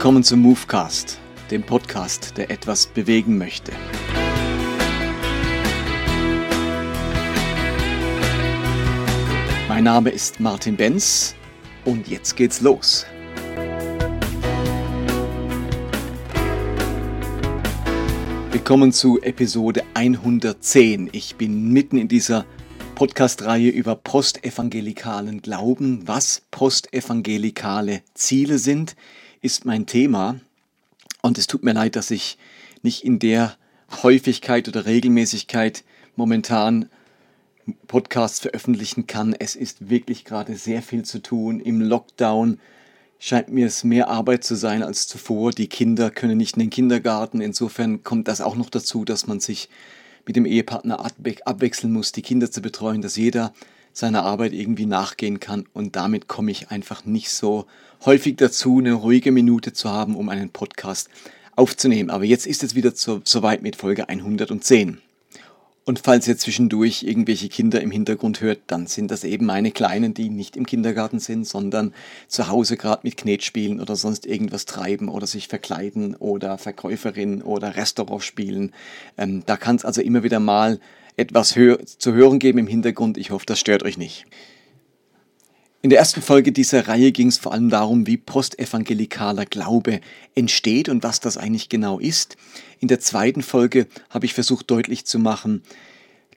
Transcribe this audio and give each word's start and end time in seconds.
Willkommen 0.00 0.24
zum 0.24 0.40
Movecast, 0.40 1.18
dem 1.50 1.62
Podcast, 1.62 2.38
der 2.38 2.50
etwas 2.50 2.86
bewegen 2.86 3.36
möchte. 3.36 3.70
Mein 9.68 9.84
Name 9.84 10.08
ist 10.08 10.40
Martin 10.40 10.78
Benz 10.78 11.34
und 11.84 12.08
jetzt 12.08 12.34
geht's 12.34 12.62
los. 12.62 13.04
Willkommen 18.52 18.92
zu 18.92 19.20
Episode 19.20 19.82
110. 19.92 21.10
Ich 21.12 21.36
bin 21.36 21.74
mitten 21.74 21.98
in 21.98 22.08
dieser 22.08 22.46
Podcast-Reihe 22.94 23.68
über 23.68 23.96
postevangelikalen 23.96 25.42
Glauben. 25.42 26.08
Was 26.08 26.40
postevangelikale 26.50 28.00
Ziele 28.14 28.56
sind, 28.56 28.96
ist 29.40 29.64
mein 29.64 29.86
Thema. 29.86 30.40
Und 31.22 31.38
es 31.38 31.46
tut 31.46 31.62
mir 31.62 31.72
leid, 31.72 31.96
dass 31.96 32.10
ich 32.10 32.38
nicht 32.82 33.04
in 33.04 33.18
der 33.18 33.56
Häufigkeit 34.02 34.68
oder 34.68 34.86
Regelmäßigkeit 34.86 35.84
momentan 36.16 36.88
Podcasts 37.86 38.40
veröffentlichen 38.40 39.06
kann. 39.06 39.34
Es 39.38 39.54
ist 39.54 39.90
wirklich 39.90 40.24
gerade 40.24 40.56
sehr 40.56 40.82
viel 40.82 41.04
zu 41.04 41.20
tun. 41.20 41.60
Im 41.60 41.80
Lockdown 41.80 42.58
scheint 43.18 43.50
mir 43.50 43.66
es 43.66 43.84
mehr 43.84 44.08
Arbeit 44.08 44.44
zu 44.44 44.54
sein 44.54 44.82
als 44.82 45.06
zuvor. 45.06 45.52
Die 45.52 45.68
Kinder 45.68 46.10
können 46.10 46.38
nicht 46.38 46.56
in 46.56 46.60
den 46.60 46.70
Kindergarten. 46.70 47.40
Insofern 47.40 48.02
kommt 48.02 48.28
das 48.28 48.40
auch 48.40 48.56
noch 48.56 48.70
dazu, 48.70 49.04
dass 49.04 49.26
man 49.26 49.40
sich 49.40 49.68
mit 50.26 50.36
dem 50.36 50.46
Ehepartner 50.46 51.00
abwechseln 51.44 51.92
muss, 51.92 52.12
die 52.12 52.22
Kinder 52.22 52.50
zu 52.50 52.62
betreuen, 52.62 53.02
dass 53.02 53.16
jeder 53.16 53.52
seiner 53.92 54.24
Arbeit 54.24 54.52
irgendwie 54.52 54.86
nachgehen 54.86 55.40
kann. 55.40 55.66
Und 55.72 55.96
damit 55.96 56.28
komme 56.28 56.50
ich 56.50 56.70
einfach 56.70 57.04
nicht 57.04 57.30
so 57.30 57.66
häufig 58.04 58.36
dazu, 58.36 58.78
eine 58.78 58.94
ruhige 58.94 59.32
Minute 59.32 59.72
zu 59.72 59.90
haben, 59.90 60.16
um 60.16 60.28
einen 60.28 60.50
Podcast 60.50 61.08
aufzunehmen. 61.56 62.10
Aber 62.10 62.24
jetzt 62.24 62.46
ist 62.46 62.62
es 62.62 62.74
wieder 62.74 62.92
soweit 62.94 63.62
mit 63.62 63.76
Folge 63.76 64.08
110. 64.08 64.98
Und 65.86 65.98
falls 65.98 66.28
ihr 66.28 66.36
zwischendurch 66.36 67.02
irgendwelche 67.02 67.48
Kinder 67.48 67.80
im 67.80 67.90
Hintergrund 67.90 68.40
hört, 68.42 68.60
dann 68.66 68.86
sind 68.86 69.10
das 69.10 69.24
eben 69.24 69.46
meine 69.46 69.72
Kleinen, 69.72 70.14
die 70.14 70.28
nicht 70.28 70.56
im 70.56 70.66
Kindergarten 70.66 71.18
sind, 71.18 71.46
sondern 71.46 71.94
zu 72.28 72.48
Hause 72.48 72.76
gerade 72.76 73.00
mit 73.02 73.16
Knet 73.16 73.42
spielen 73.42 73.80
oder 73.80 73.96
sonst 73.96 74.26
irgendwas 74.26 74.66
treiben 74.66 75.08
oder 75.08 75.26
sich 75.26 75.48
verkleiden 75.48 76.14
oder 76.14 76.58
Verkäuferin 76.58 77.42
oder 77.42 77.76
Restaurant 77.76 78.22
spielen. 78.22 78.72
Ähm, 79.16 79.42
da 79.46 79.56
kann 79.56 79.76
es 79.76 79.84
also 79.84 80.02
immer 80.02 80.22
wieder 80.22 80.38
mal 80.38 80.78
etwas 81.20 81.54
hör 81.54 81.84
zu 81.84 82.12
hören 82.12 82.38
geben 82.38 82.58
im 82.58 82.66
Hintergrund. 82.66 83.18
Ich 83.18 83.30
hoffe, 83.30 83.46
das 83.46 83.60
stört 83.60 83.82
euch 83.82 83.98
nicht. 83.98 84.26
In 85.82 85.88
der 85.88 85.98
ersten 85.98 86.20
Folge 86.20 86.52
dieser 86.52 86.88
Reihe 86.88 87.10
ging 87.10 87.28
es 87.28 87.38
vor 87.38 87.52
allem 87.52 87.70
darum, 87.70 88.06
wie 88.06 88.18
postevangelikaler 88.18 89.46
Glaube 89.46 90.00
entsteht 90.34 90.90
und 90.90 91.02
was 91.02 91.20
das 91.20 91.38
eigentlich 91.38 91.70
genau 91.70 91.98
ist. 91.98 92.36
In 92.80 92.88
der 92.88 93.00
zweiten 93.00 93.42
Folge 93.42 93.86
habe 94.10 94.26
ich 94.26 94.34
versucht 94.34 94.70
deutlich 94.70 95.06
zu 95.06 95.18
machen, 95.18 95.62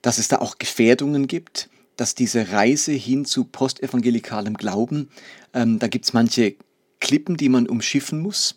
dass 0.01 0.17
es 0.17 0.29
da 0.29 0.37
auch 0.37 0.59
Gefährdungen 0.59 1.27
gibt, 1.27 1.69
dass 1.97 2.15
diese 2.15 2.51
Reise 2.51 2.93
hin 2.93 3.25
zu 3.25 3.43
postevangelikalem 3.43 4.55
Glauben, 4.55 5.09
ähm, 5.53 5.77
da 5.77 5.87
gibt 5.87 6.05
es 6.05 6.13
manche 6.13 6.55
Klippen, 7.01 7.35
die 7.35 7.49
man 7.49 7.67
umschiffen 7.67 8.19
muss. 8.19 8.55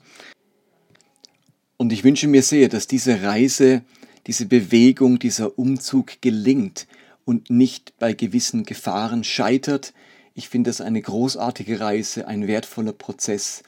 Und 1.77 1.93
ich 1.93 2.05
wünsche 2.05 2.29
mir 2.29 2.43
sehr, 2.43 2.69
dass 2.69 2.87
diese 2.87 3.23
Reise, 3.23 3.83
diese 4.27 4.47
Bewegung, 4.47 5.19
dieser 5.19 5.59
Umzug 5.59 6.21
gelingt 6.21 6.87
und 7.25 7.51
nicht 7.51 7.99
bei 7.99 8.13
gewissen 8.13 8.65
Gefahren 8.65 9.25
scheitert, 9.25 9.93
ich 10.35 10.49
finde 10.49 10.69
es 10.69 10.81
eine 10.83 11.01
großartige 11.01 11.81
Reise, 11.81 12.29
ein 12.29 12.47
wertvoller 12.47 12.93
Prozess, 12.93 13.63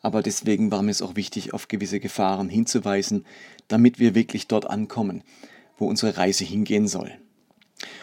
aber 0.00 0.22
deswegen 0.22 0.70
war 0.70 0.82
mir 0.82 0.92
es 0.92 1.02
auch 1.02 1.16
wichtig, 1.16 1.52
auf 1.52 1.68
gewisse 1.68 2.00
Gefahren 2.00 2.48
hinzuweisen, 2.48 3.26
damit 3.68 3.98
wir 3.98 4.14
wirklich 4.14 4.46
dort 4.46 4.70
ankommen, 4.70 5.22
wo 5.76 5.86
unsere 5.86 6.16
Reise 6.16 6.44
hingehen 6.44 6.88
soll. 6.88 7.12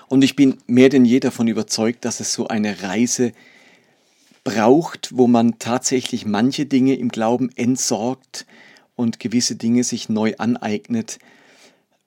Und 0.07 0.23
ich 0.23 0.35
bin 0.35 0.57
mehr 0.67 0.89
denn 0.89 1.05
je 1.05 1.19
davon 1.19 1.47
überzeugt, 1.47 2.05
dass 2.05 2.19
es 2.19 2.33
so 2.33 2.47
eine 2.47 2.83
Reise 2.83 3.31
braucht, 4.43 5.17
wo 5.17 5.27
man 5.27 5.57
tatsächlich 5.59 6.25
manche 6.25 6.65
Dinge 6.65 6.95
im 6.95 7.09
Glauben 7.09 7.49
entsorgt 7.55 8.45
und 8.95 9.19
gewisse 9.19 9.55
Dinge 9.55 9.83
sich 9.83 10.09
neu 10.09 10.33
aneignet. 10.37 11.19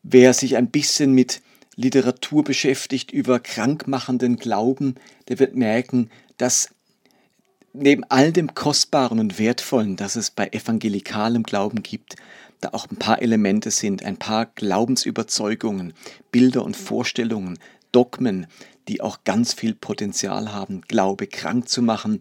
Wer 0.08 0.34
sich 0.34 0.56
ein 0.56 0.70
bisschen 0.70 1.14
mit 1.14 1.42
Literatur 1.74 2.44
beschäftigt 2.44 3.10
über 3.10 3.40
krankmachenden 3.40 4.36
Glauben, 4.36 4.94
der 5.26 5.40
wird 5.40 5.56
merken, 5.56 6.10
dass 6.36 6.70
neben 7.72 8.04
all 8.04 8.30
dem 8.30 8.54
Kostbaren 8.54 9.18
und 9.18 9.40
Wertvollen, 9.40 9.96
das 9.96 10.14
es 10.14 10.30
bei 10.30 10.46
evangelikalem 10.46 11.42
Glauben 11.42 11.82
gibt, 11.82 12.14
da 12.60 12.68
auch 12.70 12.88
ein 12.88 12.98
paar 12.98 13.20
Elemente 13.20 13.72
sind, 13.72 14.04
ein 14.04 14.16
paar 14.16 14.46
Glaubensüberzeugungen, 14.46 15.92
Bilder 16.30 16.64
und 16.64 16.76
Vorstellungen, 16.76 17.58
Dogmen, 17.90 18.46
die 18.86 19.00
auch 19.00 19.24
ganz 19.24 19.54
viel 19.54 19.74
Potenzial 19.74 20.52
haben, 20.52 20.82
Glaube 20.82 21.26
krank 21.26 21.68
zu 21.68 21.82
machen, 21.82 22.20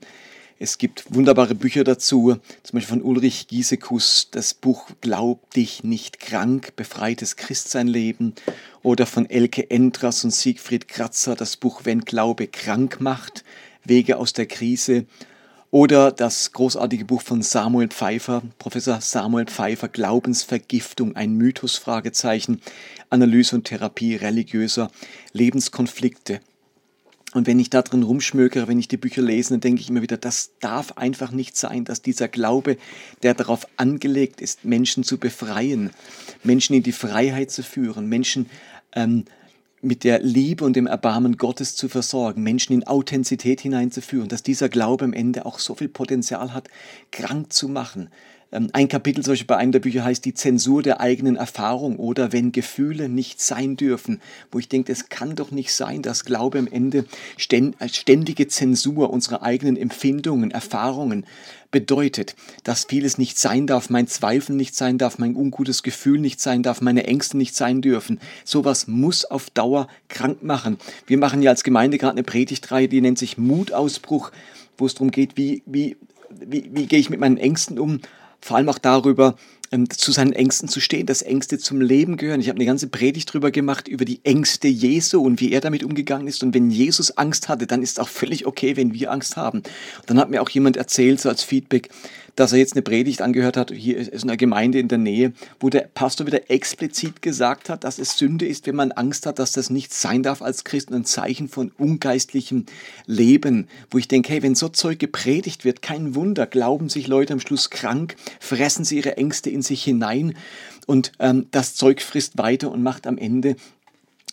es 0.58 0.78
gibt 0.78 1.14
wunderbare 1.14 1.54
Bücher 1.54 1.84
dazu, 1.84 2.38
zum 2.64 2.78
Beispiel 2.78 3.00
von 3.00 3.02
Ulrich 3.02 3.48
Giesekus, 3.48 4.30
das 4.32 4.54
Buch 4.54 4.88
Glaub 5.02 5.52
dich 5.52 5.84
nicht 5.84 6.20
krank, 6.20 6.78
befreites 6.78 7.36
Christseinleben 7.36 8.34
oder 8.82 9.06
von 9.06 9.30
Elke 9.30 9.70
Endras 9.70 10.24
und 10.24 10.32
Siegfried 10.32 10.88
Kratzer, 10.88 11.36
das 11.36 11.58
Buch 11.58 11.82
Wenn 11.84 12.02
Glaube 12.02 12.48
krank 12.48 13.02
macht, 13.02 13.44
Wege 13.84 14.16
aus 14.18 14.32
der 14.32 14.46
Krise 14.46 15.06
oder 15.72 16.14
das 16.14 16.54
großartige 16.54 17.04
Buch 17.04 17.22
von 17.22 17.42
Samuel 17.42 17.90
Pfeiffer, 17.90 18.42
Professor 18.58 19.02
Samuel 19.02 19.48
Pfeiffer, 19.48 19.90
Glaubensvergiftung, 19.90 21.18
ein 21.18 21.34
Mythos, 21.36 21.76
Fragezeichen, 21.76 22.62
Analyse 23.10 23.58
und 23.58 23.66
Therapie 23.66 24.16
religiöser 24.16 24.90
Lebenskonflikte. 25.34 26.40
Und 27.36 27.48
wenn 27.48 27.60
ich 27.60 27.70
da 27.70 27.82
drin 27.82 28.04
rumschmökere, 28.04 28.70
wenn 28.70 28.80
ich 28.80 28.88
die 28.88 28.96
Bücher 28.96 29.22
lese, 29.22 29.50
dann 29.50 29.60
denke 29.60 29.82
ich 29.82 29.90
immer 29.90 30.02
wieder, 30.02 30.16
das 30.16 30.52
darf 30.62 30.94
einfach 30.94 31.32
nicht 31.32 31.58
sein, 31.58 31.84
dass 31.84 32.02
dieser 32.02 32.30
Glaube, 32.30 32.78
der 33.24 33.34
darauf 33.34 33.68
angelegt 33.76 34.40
ist, 34.40 34.64
Menschen 34.64 35.04
zu 35.04 35.18
befreien, 35.18 35.90
Menschen 36.46 36.78
in 36.78 36.84
die 36.84 36.94
Freiheit 36.94 37.52
zu 37.52 37.62
führen, 37.62 38.08
Menschen 38.08 38.46
ähm, 38.94 39.26
mit 39.82 40.06
der 40.06 40.20
Liebe 40.22 40.64
und 40.64 40.78
dem 40.78 40.88
Erbarmen 40.88 41.36
Gottes 41.36 41.76
zu 41.76 41.90
versorgen, 41.90 42.42
Menschen 42.42 42.72
in 42.72 42.88
Authentizität 42.88 43.60
hineinzuführen, 43.60 44.30
dass 44.30 44.42
dieser 44.42 44.70
Glaube 44.70 45.04
am 45.04 45.12
Ende 45.12 45.46
auch 45.46 45.60
so 45.60 45.76
viel 45.76 45.90
Potenzial 45.90 46.54
hat, 46.54 46.70
krank 47.12 47.52
zu 47.52 47.68
machen, 47.68 48.12
ein 48.52 48.88
Kapitel 48.88 49.24
zum 49.24 49.34
Beispiel 49.34 49.48
bei 49.48 49.58
einem 49.58 49.72
der 49.72 49.80
Bücher 49.80 50.04
heißt 50.04 50.24
die 50.24 50.34
Zensur 50.34 50.82
der 50.82 51.02
eigenen 51.02 51.36
Erfahrung 51.36 51.98
oder 51.98 52.32
wenn 52.32 52.52
Gefühle 52.52 53.10
nicht 53.10 53.42
sein 53.42 53.76
dürfen, 53.76 54.22
wo 54.52 54.60
ich 54.60 54.70
denke, 54.70 54.92
es 54.92 55.10
kann 55.10 55.36
doch 55.36 55.52
nicht 55.52 55.74
sein, 55.74 56.02
dass 56.02 56.26
Glaube 56.26 56.60
am 56.60 56.68
Ende 56.68 57.06
äh, 57.50 57.90
ständige 57.90 58.48
Zensur 58.48 59.10
unserer 59.10 59.44
eigenen 59.44 59.78
Empfindungen, 59.78 60.52
Erfahrungen 60.52 61.26
bedeutet, 61.72 62.36
dass 62.64 62.86
vieles 62.86 63.18
nicht 63.18 63.38
sein 63.38 63.68
darf, 63.68 63.90
mein 63.90 64.08
Zweifel 64.08 64.56
nicht 64.56 64.76
sein 64.76 64.98
darf, 64.98 65.18
mein 65.18 65.36
ungutes 65.36 65.84
Gefühl 65.84 66.20
nicht 66.20 66.40
sein 66.40 66.64
darf, 66.64 66.80
meine 66.80 67.06
Ängste 67.06 67.36
nicht 67.36 67.56
sein 67.56 67.82
dürfen. 67.82 68.20
Sowas 68.46 68.88
muss 68.88 69.26
auf 69.26 69.50
Dauer 69.50 69.90
krank 70.08 70.42
machen. 70.42 70.78
Wir 71.08 71.18
machen 71.18 71.42
ja 71.42 71.52
als 71.52 71.64
Gemeinde 71.66 71.98
gerade 71.98 72.14
eine 72.14 72.24
Predigtreihe, 72.24 72.88
die 72.88 73.02
nennt 73.02 73.18
sich 73.18 73.38
Mutausbruch, 73.38 74.32
wo 74.78 74.86
es 74.86 74.94
darum 74.94 75.12
geht, 75.12 75.36
wie, 75.36 75.64
wie, 75.66 75.98
wie, 76.30 76.70
wie 76.72 76.86
gehe 76.86 77.00
ich 77.00 77.10
mit 77.10 77.20
meinen 77.20 77.38
Ängsten 77.38 77.78
um, 77.78 78.00
vor 78.46 78.58
allem 78.58 78.70
auch 78.70 78.78
darüber, 78.78 79.36
ähm, 79.72 79.90
zu 79.90 80.12
seinen 80.12 80.34
Ängsten 80.34 80.70
zu 80.70 80.80
stehen, 80.80 81.08
dass 81.08 81.24
Ängste 81.24 81.58
zum 81.58 81.82
Leben 81.82 82.16
gehören. 82.16 82.40
Ich 82.40 82.48
habe 82.48 82.58
eine 82.58 82.68
ganze 82.68 82.86
Predigt 82.86 83.34
drüber 83.34 83.50
gemacht, 83.50 83.88
über 83.88 84.06
die 84.06 84.20
Ängste 84.24 84.68
Jesu 84.68 85.20
und 85.20 85.42
wie 85.42 85.52
er 85.52 85.62
damit 85.62 85.84
umgegangen 85.84 86.28
ist. 86.28 86.44
Und 86.44 86.54
wenn 86.54 86.70
Jesus 86.70 87.18
Angst 87.18 87.50
hatte, 87.50 87.66
dann 87.66 87.82
ist 87.82 88.00
auch 88.00 88.08
völlig 88.08 88.46
okay, 88.46 88.78
wenn 88.78 88.94
wir 88.94 89.12
Angst 89.12 89.36
haben. 89.36 89.60
Und 89.60 90.10
dann 90.10 90.20
hat 90.20 90.30
mir 90.30 90.44
auch 90.44 90.50
jemand 90.50 90.78
erzählt, 90.78 91.20
so 91.20 91.30
als 91.30 91.42
Feedback, 91.42 91.90
dass 92.36 92.52
er 92.52 92.60
jetzt 92.60 92.74
eine 92.74 92.82
Predigt 92.82 93.22
angehört 93.22 93.58
hat, 93.58 93.72
hier 93.72 93.98
ist 93.98 94.24
eine 94.24 94.38
Gemeinde 94.38 94.80
in 94.80 94.88
der 94.88 94.98
Nähe, 94.98 95.34
wo 95.60 95.70
der 95.70 95.90
Pastor 95.94 96.28
wieder 96.28 96.50
explizit 96.50 97.22
gesagt 97.22 97.70
hat, 97.70 97.84
dass 97.84 98.00
es 98.00 98.18
Sünde 98.18 98.46
ist, 98.46 98.68
wenn 98.68 98.76
man 98.76 98.92
Angst 98.92 99.26
hat, 99.26 99.40
dass 99.40 99.54
das 99.54 99.70
nicht 99.70 99.94
sein 99.94 100.24
darf 100.24 100.42
als 100.42 100.64
Christ 100.64 100.92
ein 100.92 101.06
Zeichen 101.06 101.48
von 101.48 101.72
ungeistlichem 101.78 102.66
Leben, 103.06 103.68
wo 103.90 103.98
ich 103.98 104.08
denke, 104.08 104.34
hey, 104.34 104.44
wenn 104.44 104.56
so 104.56 104.70
Zeug 104.70 105.00
gepredigt 105.00 105.66
wird, 105.66 105.82
kein 105.82 106.16
Wunder, 106.16 106.46
glauben 106.46 106.90
sich 106.90 107.08
Leute 107.08 107.34
am 107.34 107.40
Schluss 107.40 107.70
krank, 107.70 108.16
fressen 108.40 108.84
sie 108.86 108.98
ihre 108.98 109.18
Ängste 109.18 109.50
in 109.50 109.62
sich 109.62 109.84
hinein 109.84 110.36
und 110.86 111.14
ähm, 111.20 111.48
das 111.52 111.76
Zeug 111.76 112.02
frisst 112.02 112.38
weiter 112.38 112.72
und 112.72 112.84
macht 112.84 113.08
am 113.08 113.18
Ende 113.18 113.56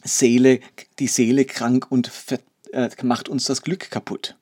Seele, 0.05 0.61
die 0.99 1.07
Seele 1.07 1.45
krank 1.45 1.87
und 1.89 2.11
äh, 2.73 2.89
macht 3.03 3.29
uns 3.29 3.45
das 3.45 3.63
Glück 3.63 3.91
kaputt. 3.91 4.37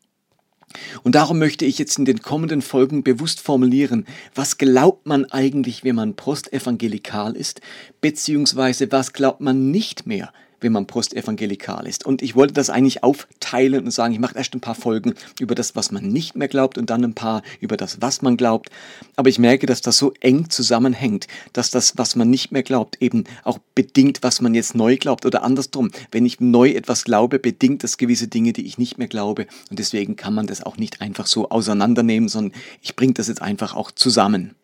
Und 1.02 1.14
darum 1.14 1.38
möchte 1.38 1.64
ich 1.64 1.78
jetzt 1.78 1.99
in 1.99 2.05
den 2.05 2.22
kommenden 2.22 2.62
Folgen 2.62 3.02
bewusst 3.02 3.40
formulieren, 3.40 4.06
was 4.34 4.58
glaubt 4.58 5.06
man 5.06 5.25
eigentlich, 5.26 5.84
wenn 5.84 5.96
man 5.96 6.14
postevangelikal 6.14 7.37
ist, 7.37 7.61
beziehungsweise 8.00 8.90
was 8.93 9.12
glaubt 9.12 9.40
man 9.40 9.70
nicht 9.70 10.06
mehr, 10.06 10.32
wenn 10.61 10.73
man 10.73 10.87
postevangelikal 10.87 11.87
ist. 11.87 12.07
Und 12.07 12.23
ich 12.23 12.35
wollte 12.35 12.55
das 12.55 12.71
eigentlich 12.71 13.03
aufteilen 13.03 13.85
und 13.85 13.91
sagen, 13.91 14.12
ich 14.15 14.21
mache 14.21 14.37
erst 14.37 14.55
ein 14.55 14.61
paar 14.61 14.75
Folgen 14.75 15.15
über 15.39 15.55
das, 15.55 15.77
was 15.77 15.91
man 15.91 16.09
nicht 16.09 16.37
mehr 16.37 16.49
glaubt 16.49 16.79
und 16.79 16.91
dann 16.91 17.05
ein 17.05 17.15
paar 17.15 17.43
über 17.61 17.77
das, 17.77 18.01
was 18.01 18.23
man 18.23 18.37
glaubt. 18.37 18.71
Aber 19.17 19.29
ich 19.29 19.39
merke, 19.39 19.67
dass 19.67 19.81
das 19.81 19.99
so 19.99 20.12
eng 20.21 20.51
zusammenhängt, 20.51 21.27
dass 21.53 21.71
das, 21.71 21.99
was 21.99 22.17
man 22.17 22.31
nicht 22.31 22.53
mehr 22.53 22.62
glaubt, 22.62 23.01
eben 23.01 23.25
auch 23.45 23.59
bedingt, 23.75 24.23
was 24.23 24.41
man 24.41 24.55
jetzt 24.55 24.75
neu 24.75 24.97
glaubt 24.97 25.27
oder 25.27 25.43
andersrum. 25.43 25.91
Wenn 26.11 26.27
ich 26.27 26.41
neu 26.41 26.71
etwas 26.71 27.05
glaube, 27.05 27.39
bedingt 27.39 27.85
das 27.85 27.97
gewisse 27.97 28.29
Dinge, 28.29 28.53
die 28.53 28.67
ich 28.67 28.79
nicht 28.79 28.99
mehr 28.99 29.09
glaube. 29.09 29.47
Und 29.71 29.79
deswegen 29.79 30.17
kann 30.17 30.35
man 30.35 30.47
das 30.47 30.63
auch 30.63 30.77
nicht 30.77 31.01
einfach 31.01 31.27
so 31.27 31.51
auseinandernehmen, 31.51 32.29
sondern 32.29 32.53
ich 32.83 32.97
bringe 32.97 33.15
das 33.15 33.29
jetzt 33.29 33.43
einfach 33.43 33.75
auch 33.75 33.91
zusammen. 33.91 34.55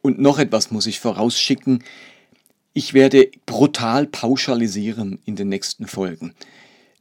Und 0.00 0.18
noch 0.18 0.38
etwas 0.38 0.70
muss 0.70 0.86
ich 0.86 1.00
vorausschicken. 1.00 1.82
Ich 2.78 2.94
werde 2.94 3.28
brutal 3.44 4.06
pauschalisieren 4.06 5.18
in 5.24 5.34
den 5.34 5.48
nächsten 5.48 5.88
Folgen. 5.88 6.32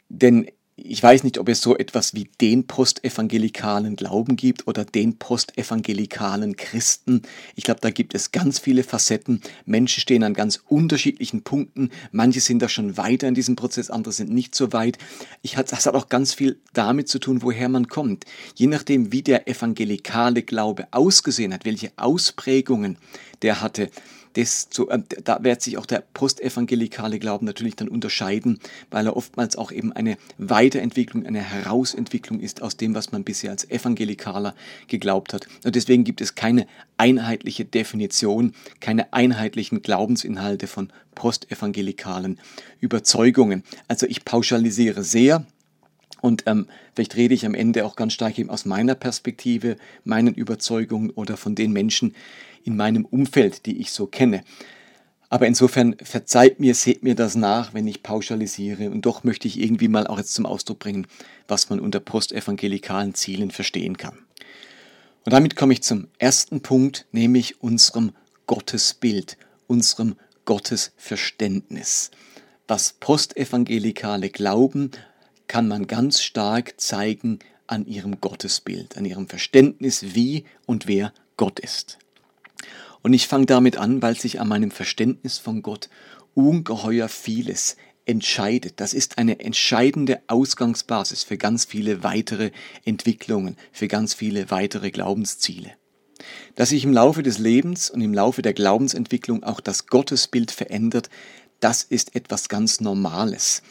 Denn 0.09 0.47
ich 0.75 1.03
weiß 1.03 1.24
nicht, 1.24 1.38
ob 1.38 1.50
es 1.50 1.62
so 1.62 1.77
etwas 1.77 2.15
wie 2.15 2.31
den 2.41 2.65
postevangelikalen 2.65 3.95
Glauben 3.95 4.38
gibt 4.38 4.65
oder 4.65 4.85
den 4.85 5.19
postevangelikalen 5.19 6.56
Christen. 6.56 7.21
Ich 7.53 7.63
glaube, 7.63 7.81
da 7.81 7.91
gibt 7.91 8.15
es 8.15 8.31
ganz 8.31 8.57
viele 8.57 8.83
Facetten. 8.83 9.44
Menschen 9.65 10.01
stehen 10.01 10.24
an 10.24 10.33
ganz 10.33 10.63
unterschiedlichen 10.68 11.44
Punkten. 11.44 11.91
Manche 12.12 12.41
sind 12.41 12.59
da 12.63 12.69
schon 12.69 12.97
weiter 12.97 13.27
in 13.27 13.35
diesem 13.35 13.56
Prozess, 13.56 13.91
andere 13.91 14.13
sind 14.13 14.31
nicht 14.31 14.56
so 14.56 14.74
weit. 14.74 14.97
Ich, 15.44 15.57
das 15.57 15.85
hat 15.85 15.94
auch 15.94 16.09
ganz 16.09 16.33
viel 16.33 16.59
damit 16.74 17.07
zu 17.07 17.19
tun, 17.19 17.44
woher 17.44 17.69
man 17.69 17.88
kommt. 17.88 18.25
Je 18.56 18.65
nachdem, 18.65 19.12
wie 19.12 19.21
der 19.21 19.47
evangelikale 19.47 20.41
Glaube 20.41 20.88
ausgesehen 20.89 21.53
hat, 21.53 21.65
welche 21.65 21.91
Ausprägungen 21.97 22.97
der 23.44 23.62
hatte, 23.62 23.91
desto, 24.38 24.88
äh, 24.89 25.01
da 25.24 25.44
wird 25.44 25.63
sich 25.63 25.78
auch 25.78 25.88
der 25.88 26.04
postevangelikale 26.13 27.18
Glauben 27.18 27.45
natürlich 27.45 27.75
dann 27.75 27.88
unterscheiden, 27.88 28.60
weil 28.92 29.07
er 29.07 29.18
oftmals 29.18 29.56
auch 29.56 29.72
eben 29.72 29.92
eine 29.92 30.18
Weiterentwicklung, 30.38 31.25
eine 31.25 31.42
Herausentwicklung 31.42 32.39
ist 32.39 32.62
aus 32.62 32.78
dem, 32.78 32.94
was 32.94 33.12
man 33.12 33.24
bisher 33.24 33.50
als 33.50 33.69
Evangelikaler 33.69 34.54
geglaubt 34.88 35.34
hat. 35.34 35.48
Und 35.66 35.75
deswegen 35.75 36.04
gibt 36.04 36.22
es 36.22 36.36
keine 36.36 36.68
einheitliche 36.98 37.66
Definition, 37.66 38.54
keine 38.80 39.12
einheitlichen 39.12 39.81
Glaubensinhalte 39.81 40.68
von 40.68 40.94
postevangelikalen 41.16 42.39
Überzeugungen. 42.80 43.63
Also 43.88 44.06
ich 44.06 44.24
pauschalisiere 44.24 45.04
sehr. 45.04 45.45
Und 46.22 46.44
ähm, 46.48 46.68
vielleicht 46.96 47.16
rede 47.16 47.34
ich 47.34 47.46
am 47.46 47.54
Ende 47.54 47.86
auch 47.86 47.96
ganz 47.96 48.14
stark 48.14 48.38
eben 48.40 48.50
aus 48.50 48.66
meiner 48.66 48.96
Perspektive, 48.96 49.78
meinen 50.04 50.34
Überzeugungen 50.34 51.12
oder 51.12 51.38
von 51.38 51.56
den 51.56 51.72
Menschen, 51.72 52.16
in 52.64 52.75
meinem 52.75 53.06
Umfeld, 53.06 53.66
die 53.66 53.78
ich 53.78 53.92
so 53.92 54.08
kenne. 54.08 54.44
Aber 55.30 55.48
insofern 55.48 55.96
verzeiht 56.02 56.60
mir, 56.60 56.75
seht 56.75 57.04
mir 57.04 57.16
das 57.16 57.36
nach, 57.36 57.74
wenn 57.74 57.88
ich 57.88 58.04
pauschalisiere. 58.04 58.90
Und 58.90 59.06
doch 59.06 59.24
möchte 59.24 59.48
ich 59.48 59.60
irgendwie 59.60 59.88
mal 59.88 60.08
auch 60.08 60.18
jetzt 60.18 60.34
zum 60.34 60.46
Ausdruck 60.46 60.80
bringen, 60.80 61.08
was 61.48 61.69
man 61.69 61.80
unter 61.80 62.00
postevangelikalen 62.00 63.13
Zielen 63.13 63.52
verstehen 63.52 63.98
kann. 63.98 64.18
Und 65.25 65.34
damit 65.34 65.58
komme 65.58 65.74
ich 65.74 65.84
zum 65.84 66.08
ersten 66.20 66.62
Punkt, 66.62 67.06
nämlich 67.12 67.62
unserem 67.62 68.13
Gottesbild, 68.46 69.38
unserem 69.68 70.16
Gottesverständnis. 70.46 72.12
Was 72.70 72.94
postevangelikale 72.94 74.30
glauben, 74.30 74.92
kann 75.48 75.68
man 75.68 75.88
ganz 75.88 76.22
stark 76.22 76.80
zeigen 76.80 77.40
an 77.68 77.86
ihrem 77.86 78.22
Gottesbild, 78.22 78.98
an 78.98 79.06
ihrem 79.06 79.28
Verständnis, 79.28 80.16
wie 80.16 80.46
und 80.66 80.88
wer 80.88 81.14
Gott 81.36 81.60
ist. 81.60 81.98
Und 83.02 83.14
ich 83.14 83.28
fange 83.28 83.46
damit 83.46 83.78
an, 83.78 84.02
weil 84.02 84.18
sich 84.18 84.40
an 84.40 84.48
meinem 84.48 84.72
Verständnis 84.72 85.38
von 85.38 85.62
Gott 85.62 85.90
ungeheuer 86.34 87.08
vieles 87.10 87.78
entscheidet. 88.06 88.80
Das 88.80 88.94
ist 88.94 89.18
eine 89.18 89.40
entscheidende 89.40 90.22
Ausgangsbasis 90.28 91.24
für 91.24 91.38
ganz 91.38 91.66
viele 91.66 92.04
weitere 92.04 92.52
Entwicklungen, 92.86 93.58
für 93.72 93.88
ganz 93.88 94.14
viele 94.14 94.50
weitere 94.50 94.92
Glaubensziele. 94.92 95.72
Dass 96.56 96.70
sich 96.70 96.84
im 96.84 96.94
Laufe 96.94 97.22
des 97.22 97.38
Lebens 97.38 97.90
und 97.90 98.02
im 98.02 98.14
Laufe 98.14 98.42
der 98.42 98.54
Glaubensentwicklung 98.54 99.44
auch 99.44 99.60
das 99.60 99.88
Gottesbild 99.88 100.52
verändert, 100.52 101.10
das 101.60 101.84
ist 101.84 102.16
etwas 102.16 102.50
ganz 102.50 102.80
Normales. 102.80 103.62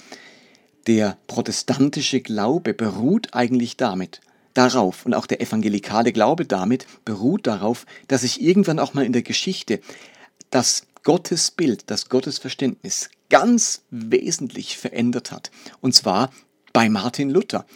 Der 0.86 1.18
protestantische 1.26 2.20
Glaube 2.20 2.74
beruht 2.74 3.34
eigentlich 3.34 3.76
damit, 3.76 4.20
darauf 4.56 5.04
und 5.04 5.14
auch 5.14 5.26
der 5.26 5.40
evangelikale 5.40 6.12
Glaube 6.12 6.46
damit 6.46 6.86
beruht 7.04 7.46
darauf, 7.46 7.86
dass 8.08 8.22
sich 8.22 8.40
irgendwann 8.40 8.78
auch 8.78 8.94
mal 8.94 9.04
in 9.04 9.12
der 9.12 9.22
Geschichte 9.22 9.80
das 10.50 10.86
Gottesbild, 11.02 11.90
das 11.90 12.08
Gottesverständnis 12.08 13.10
ganz 13.28 13.82
wesentlich 13.90 14.76
verändert 14.76 15.30
hat. 15.32 15.50
Und 15.80 15.94
zwar 15.94 16.30
bei 16.72 16.88
Martin 16.88 17.30
Luther. 17.30 17.66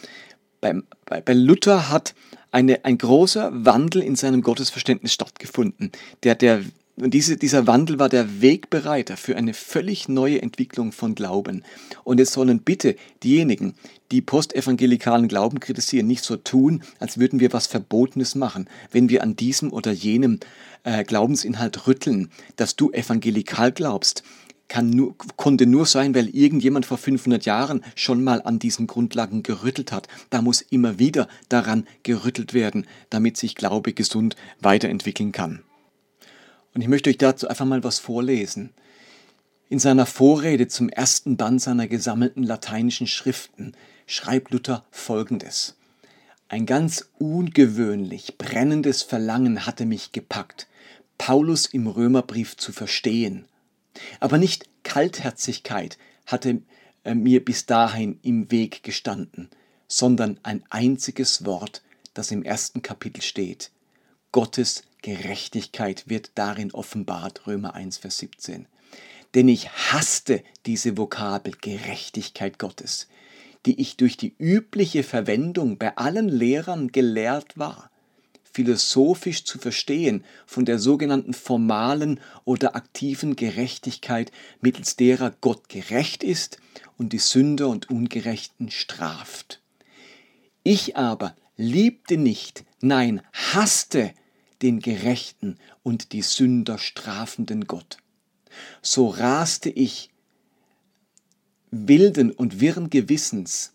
Bei, 0.59 0.75
bei, 1.05 1.21
bei 1.21 1.33
Luther 1.33 1.89
hat 1.89 2.13
eine, 2.51 2.83
ein 2.85 2.97
großer 2.97 3.51
Wandel 3.65 4.03
in 4.03 4.15
seinem 4.15 4.41
Gottesverständnis 4.41 5.13
stattgefunden, 5.13 5.91
der, 6.23 6.35
der 6.35 6.63
und 6.97 7.13
diese, 7.13 7.37
dieser 7.37 7.67
Wandel 7.67 7.99
war 7.99 8.09
der 8.09 8.41
Wegbereiter 8.41 9.17
für 9.17 9.37
eine 9.37 9.53
völlig 9.53 10.09
neue 10.09 10.41
Entwicklung 10.41 10.91
von 10.91 11.15
Glauben. 11.15 11.63
Und 12.03 12.19
es 12.19 12.33
sollen 12.33 12.59
bitte 12.59 12.95
diejenigen, 13.23 13.75
die 14.11 14.21
postevangelikalen 14.21 15.27
Glauben 15.27 15.59
kritisieren, 15.59 16.07
nicht 16.07 16.23
so 16.23 16.35
tun, 16.35 16.83
als 16.99 17.17
würden 17.17 17.39
wir 17.39 17.53
was 17.53 17.67
Verbotenes 17.67 18.35
machen, 18.35 18.67
wenn 18.91 19.09
wir 19.09 19.23
an 19.23 19.35
diesem 19.35 19.71
oder 19.71 19.91
jenem 19.91 20.39
äh, 20.83 21.03
Glaubensinhalt 21.03 21.87
rütteln, 21.87 22.29
dass 22.57 22.75
du 22.75 22.91
evangelikal 22.91 23.71
glaubst. 23.71 24.23
Nur, 24.81 25.15
konnte 25.35 25.65
nur 25.65 25.85
sein, 25.85 26.15
weil 26.15 26.29
irgendjemand 26.29 26.85
vor 26.85 26.97
500 26.97 27.43
Jahren 27.43 27.83
schon 27.95 28.23
mal 28.23 28.41
an 28.41 28.57
diesen 28.57 28.87
Grundlagen 28.87 29.43
gerüttelt 29.43 29.91
hat. 29.91 30.07
Da 30.29 30.41
muss 30.41 30.61
immer 30.61 30.97
wieder 30.97 31.27
daran 31.49 31.85
gerüttelt 32.03 32.53
werden, 32.53 32.85
damit 33.09 33.35
sich 33.35 33.55
Glaube 33.55 33.91
gesund 33.91 34.37
weiterentwickeln 34.61 35.33
kann. 35.33 35.61
Und 36.73 36.81
ich 36.81 36.87
möchte 36.87 37.09
euch 37.09 37.17
dazu 37.17 37.47
einfach 37.47 37.65
mal 37.65 37.83
was 37.83 37.99
vorlesen. 37.99 38.71
In 39.69 39.79
seiner 39.79 40.05
Vorrede 40.05 40.67
zum 40.67 40.89
ersten 40.89 41.37
Band 41.37 41.61
seiner 41.61 41.87
gesammelten 41.87 42.43
lateinischen 42.43 43.07
Schriften 43.07 43.73
schreibt 44.05 44.51
Luther 44.51 44.85
Folgendes. 44.91 45.75
Ein 46.49 46.65
ganz 46.65 47.09
ungewöhnlich 47.17 48.37
brennendes 48.37 49.03
Verlangen 49.03 49.65
hatte 49.65 49.85
mich 49.85 50.11
gepackt, 50.11 50.67
Paulus 51.17 51.65
im 51.67 51.87
Römerbrief 51.87 52.57
zu 52.57 52.73
verstehen. 52.73 53.45
Aber 54.19 54.37
nicht 54.37 54.67
Kaltherzigkeit 54.83 55.97
hatte 56.25 56.61
äh, 57.03 57.15
mir 57.15 57.43
bis 57.45 57.65
dahin 57.65 58.19
im 58.23 58.51
Weg 58.51 58.83
gestanden, 58.83 59.49
sondern 59.87 60.39
ein 60.43 60.63
einziges 60.69 61.45
Wort, 61.45 61.81
das 62.13 62.31
im 62.31 62.43
ersten 62.43 62.81
Kapitel 62.81 63.21
steht. 63.21 63.71
Gottes 64.31 64.83
Gerechtigkeit 65.01 66.07
wird 66.07 66.31
darin 66.35 66.71
offenbart, 66.71 67.47
Römer 67.47 67.73
1, 67.73 67.97
Vers 67.97 68.19
17. 68.19 68.67
Denn 69.33 69.47
ich 69.47 69.69
hasste 69.69 70.43
diese 70.65 70.97
Vokabel 70.97 71.53
Gerechtigkeit 71.59 72.59
Gottes, 72.59 73.07
die 73.65 73.79
ich 73.79 73.97
durch 73.97 74.17
die 74.17 74.35
übliche 74.37 75.03
Verwendung 75.03 75.77
bei 75.77 75.95
allen 75.97 76.27
Lehrern 76.27 76.91
gelehrt 76.91 77.57
war, 77.57 77.89
philosophisch 78.51 79.45
zu 79.45 79.57
verstehen 79.59 80.23
von 80.45 80.65
der 80.65 80.77
sogenannten 80.77 81.33
formalen 81.33 82.19
oder 82.43 82.75
aktiven 82.75 83.35
Gerechtigkeit, 83.35 84.31
mittels 84.59 84.97
derer 84.97 85.33
Gott 85.41 85.69
gerecht 85.69 86.23
ist 86.23 86.57
und 86.97 87.13
die 87.13 87.19
Sünder 87.19 87.69
und 87.69 87.89
Ungerechten 87.89 88.69
straft. 88.69 89.61
Ich 90.63 90.97
aber 90.97 91.35
liebte 91.55 92.17
nicht, 92.17 92.65
nein, 92.81 93.21
hasste 93.31 94.13
den 94.61 94.79
gerechten 94.79 95.57
und 95.83 96.13
die 96.13 96.21
Sünder 96.21 96.77
strafenden 96.77 97.65
Gott. 97.65 97.97
So 98.81 99.07
raste 99.07 99.69
ich 99.69 100.09
wilden 101.71 102.31
und 102.31 102.59
wirren 102.59 102.89
Gewissens, 102.89 103.73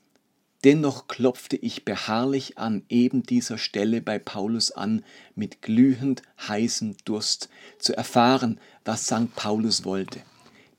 dennoch 0.64 1.08
klopfte 1.08 1.56
ich 1.56 1.84
beharrlich 1.84 2.58
an 2.58 2.82
eben 2.88 3.22
dieser 3.22 3.56
Stelle 3.56 4.02
bei 4.02 4.18
Paulus 4.18 4.70
an, 4.70 5.02
mit 5.34 5.62
glühend 5.62 6.22
heißem 6.46 6.96
Durst, 7.04 7.48
zu 7.78 7.96
erfahren, 7.96 8.60
was 8.84 9.06
St. 9.06 9.34
Paulus 9.34 9.84
wollte, 9.84 10.20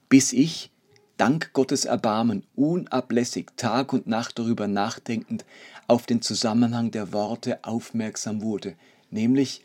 bis 0.10 0.32
ich, 0.32 0.72
dank 1.18 1.54
Gottes 1.54 1.86
Erbarmen, 1.86 2.44
unablässig 2.56 3.48
Tag 3.56 3.94
und 3.94 4.06
Nacht 4.06 4.38
darüber 4.38 4.68
nachdenkend, 4.68 5.44
auf 5.88 6.06
den 6.06 6.22
Zusammenhang 6.22 6.92
der 6.92 7.14
Worte 7.14 7.64
aufmerksam 7.64 8.42
wurde, 8.44 8.76
nämlich 9.10 9.64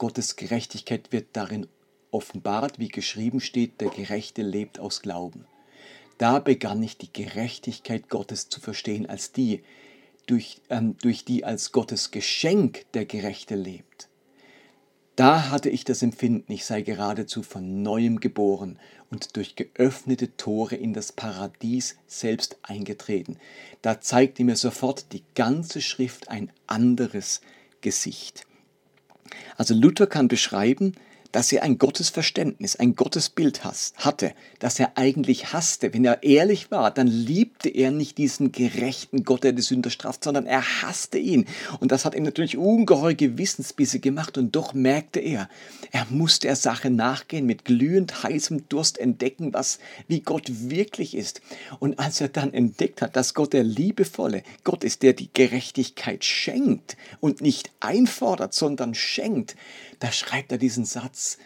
Gottes 0.00 0.36
Gerechtigkeit 0.36 1.12
wird 1.12 1.26
darin 1.34 1.66
offenbart, 2.10 2.78
wie 2.78 2.88
geschrieben 2.88 3.38
steht, 3.38 3.82
der 3.82 3.90
Gerechte 3.90 4.40
lebt 4.40 4.78
aus 4.80 5.02
Glauben. 5.02 5.44
Da 6.16 6.38
begann 6.38 6.82
ich 6.82 6.96
die 6.96 7.12
Gerechtigkeit 7.12 8.08
Gottes 8.08 8.48
zu 8.48 8.60
verstehen 8.60 9.04
als 9.10 9.32
die, 9.32 9.62
durch, 10.24 10.62
ähm, 10.70 10.96
durch 11.02 11.26
die 11.26 11.44
als 11.44 11.70
Gottes 11.70 12.12
Geschenk 12.12 12.86
der 12.94 13.04
Gerechte 13.04 13.56
lebt. 13.56 14.08
Da 15.16 15.50
hatte 15.50 15.68
ich 15.68 15.84
das 15.84 16.02
Empfinden, 16.02 16.50
ich 16.50 16.64
sei 16.64 16.80
geradezu 16.80 17.42
von 17.42 17.82
neuem 17.82 18.20
geboren 18.20 18.78
und 19.10 19.36
durch 19.36 19.54
geöffnete 19.54 20.34
Tore 20.38 20.76
in 20.76 20.94
das 20.94 21.12
Paradies 21.12 21.98
selbst 22.06 22.56
eingetreten. 22.62 23.36
Da 23.82 24.00
zeigte 24.00 24.44
mir 24.44 24.56
sofort 24.56 25.12
die 25.12 25.24
ganze 25.34 25.82
Schrift 25.82 26.30
ein 26.30 26.50
anderes 26.66 27.42
Gesicht. 27.82 28.46
Also 29.56 29.74
Luther 29.74 30.06
kann 30.06 30.28
beschreiben, 30.28 30.94
dass 31.32 31.52
er 31.52 31.62
ein 31.62 31.78
Gottesverständnis, 31.78 32.76
ein 32.76 32.94
Gottesbild 32.94 33.62
hatte, 33.64 34.32
das 34.58 34.78
er 34.78 34.92
eigentlich 34.96 35.52
hasste. 35.52 35.94
Wenn 35.94 36.04
er 36.04 36.22
ehrlich 36.22 36.70
war, 36.70 36.90
dann 36.90 37.06
liebte 37.06 37.68
er 37.68 37.90
nicht 37.90 38.18
diesen 38.18 38.52
gerechten 38.52 39.24
Gott, 39.24 39.44
der 39.44 39.52
die 39.52 39.62
Sünder 39.62 39.90
straft, 39.90 40.24
sondern 40.24 40.46
er 40.46 40.82
hasste 40.82 41.18
ihn. 41.18 41.46
Und 41.78 41.92
das 41.92 42.04
hat 42.04 42.14
ihm 42.14 42.24
natürlich 42.24 42.56
ungeheure 42.56 43.14
Gewissensbisse 43.14 44.00
gemacht. 44.00 44.38
Und 44.38 44.56
doch 44.56 44.74
merkte 44.74 45.20
er, 45.20 45.48
er 45.92 46.06
musste 46.10 46.50
der 46.50 46.56
Sache 46.56 46.90
nachgehen, 46.90 47.46
mit 47.46 47.64
glühend 47.64 48.22
heißem 48.22 48.68
Durst 48.68 48.98
entdecken, 48.98 49.52
was, 49.52 49.78
wie 50.08 50.20
Gott 50.20 50.50
wirklich 50.50 51.14
ist. 51.14 51.40
Und 51.78 51.98
als 51.98 52.20
er 52.20 52.28
dann 52.28 52.52
entdeckt 52.52 53.02
hat, 53.02 53.14
dass 53.14 53.34
Gott 53.34 53.52
der 53.52 53.62
liebevolle 53.62 54.42
Gott 54.64 54.82
ist, 54.82 55.02
der 55.02 55.12
die 55.12 55.30
Gerechtigkeit 55.32 56.24
schenkt 56.24 56.96
und 57.20 57.40
nicht 57.40 57.70
einfordert, 57.78 58.52
sondern 58.52 58.94
schenkt, 58.94 59.54
da 60.00 60.10
schreibt 60.10 60.50
er 60.50 60.58
diesen 60.58 60.84
Satz, 60.84 61.38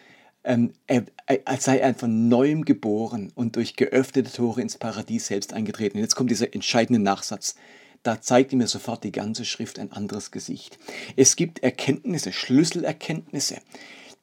ähm, 0.44 0.72
er, 0.86 1.04
er, 1.26 1.60
sei 1.60 1.78
er 1.78 1.94
von 1.94 2.28
neuem 2.28 2.64
geboren 2.64 3.32
und 3.34 3.56
durch 3.56 3.76
geöffnete 3.76 4.32
Tore 4.32 4.60
ins 4.60 4.78
Paradies 4.78 5.26
selbst 5.26 5.52
eingetreten. 5.52 5.98
Und 5.98 6.02
jetzt 6.02 6.14
kommt 6.14 6.30
dieser 6.30 6.54
entscheidende 6.54 7.02
Nachsatz. 7.02 7.56
Da 8.02 8.20
zeigt 8.20 8.52
mir 8.52 8.66
sofort 8.66 9.02
die 9.04 9.12
ganze 9.12 9.46
Schrift 9.46 9.78
ein 9.78 9.90
anderes 9.90 10.30
Gesicht. 10.30 10.78
Es 11.16 11.36
gibt 11.36 11.62
Erkenntnisse, 11.62 12.32
Schlüsselerkenntnisse, 12.32 13.56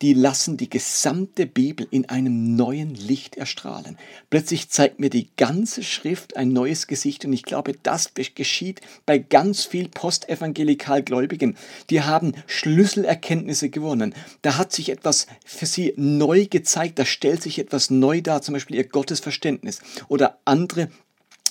die 0.01 0.13
lassen 0.13 0.57
die 0.57 0.69
gesamte 0.69 1.45
Bibel 1.45 1.87
in 1.91 2.09
einem 2.09 2.55
neuen 2.55 2.95
Licht 2.95 3.37
erstrahlen. 3.37 3.97
Plötzlich 4.29 4.69
zeigt 4.69 4.99
mir 4.99 5.09
die 5.09 5.29
ganze 5.37 5.83
Schrift 5.83 6.35
ein 6.37 6.49
neues 6.49 6.87
Gesicht 6.87 7.23
und 7.25 7.33
ich 7.33 7.43
glaube, 7.43 7.73
das 7.83 8.11
geschieht 8.15 8.81
bei 9.05 9.19
ganz 9.19 9.65
viel 9.65 9.89
Postevangelikal-Gläubigen. 9.89 11.55
Die 11.89 12.01
haben 12.01 12.33
Schlüsselerkenntnisse 12.47 13.69
gewonnen. 13.69 14.15
Da 14.41 14.57
hat 14.57 14.71
sich 14.71 14.89
etwas 14.89 15.27
für 15.45 15.67
sie 15.67 15.93
neu 15.97 16.47
gezeigt, 16.47 16.97
da 16.97 17.05
stellt 17.05 17.43
sich 17.43 17.59
etwas 17.59 17.89
neu 17.91 18.21
dar, 18.21 18.41
zum 18.41 18.53
Beispiel 18.53 18.77
ihr 18.77 18.87
Gottesverständnis 18.87 19.81
oder 20.07 20.39
andere 20.45 20.89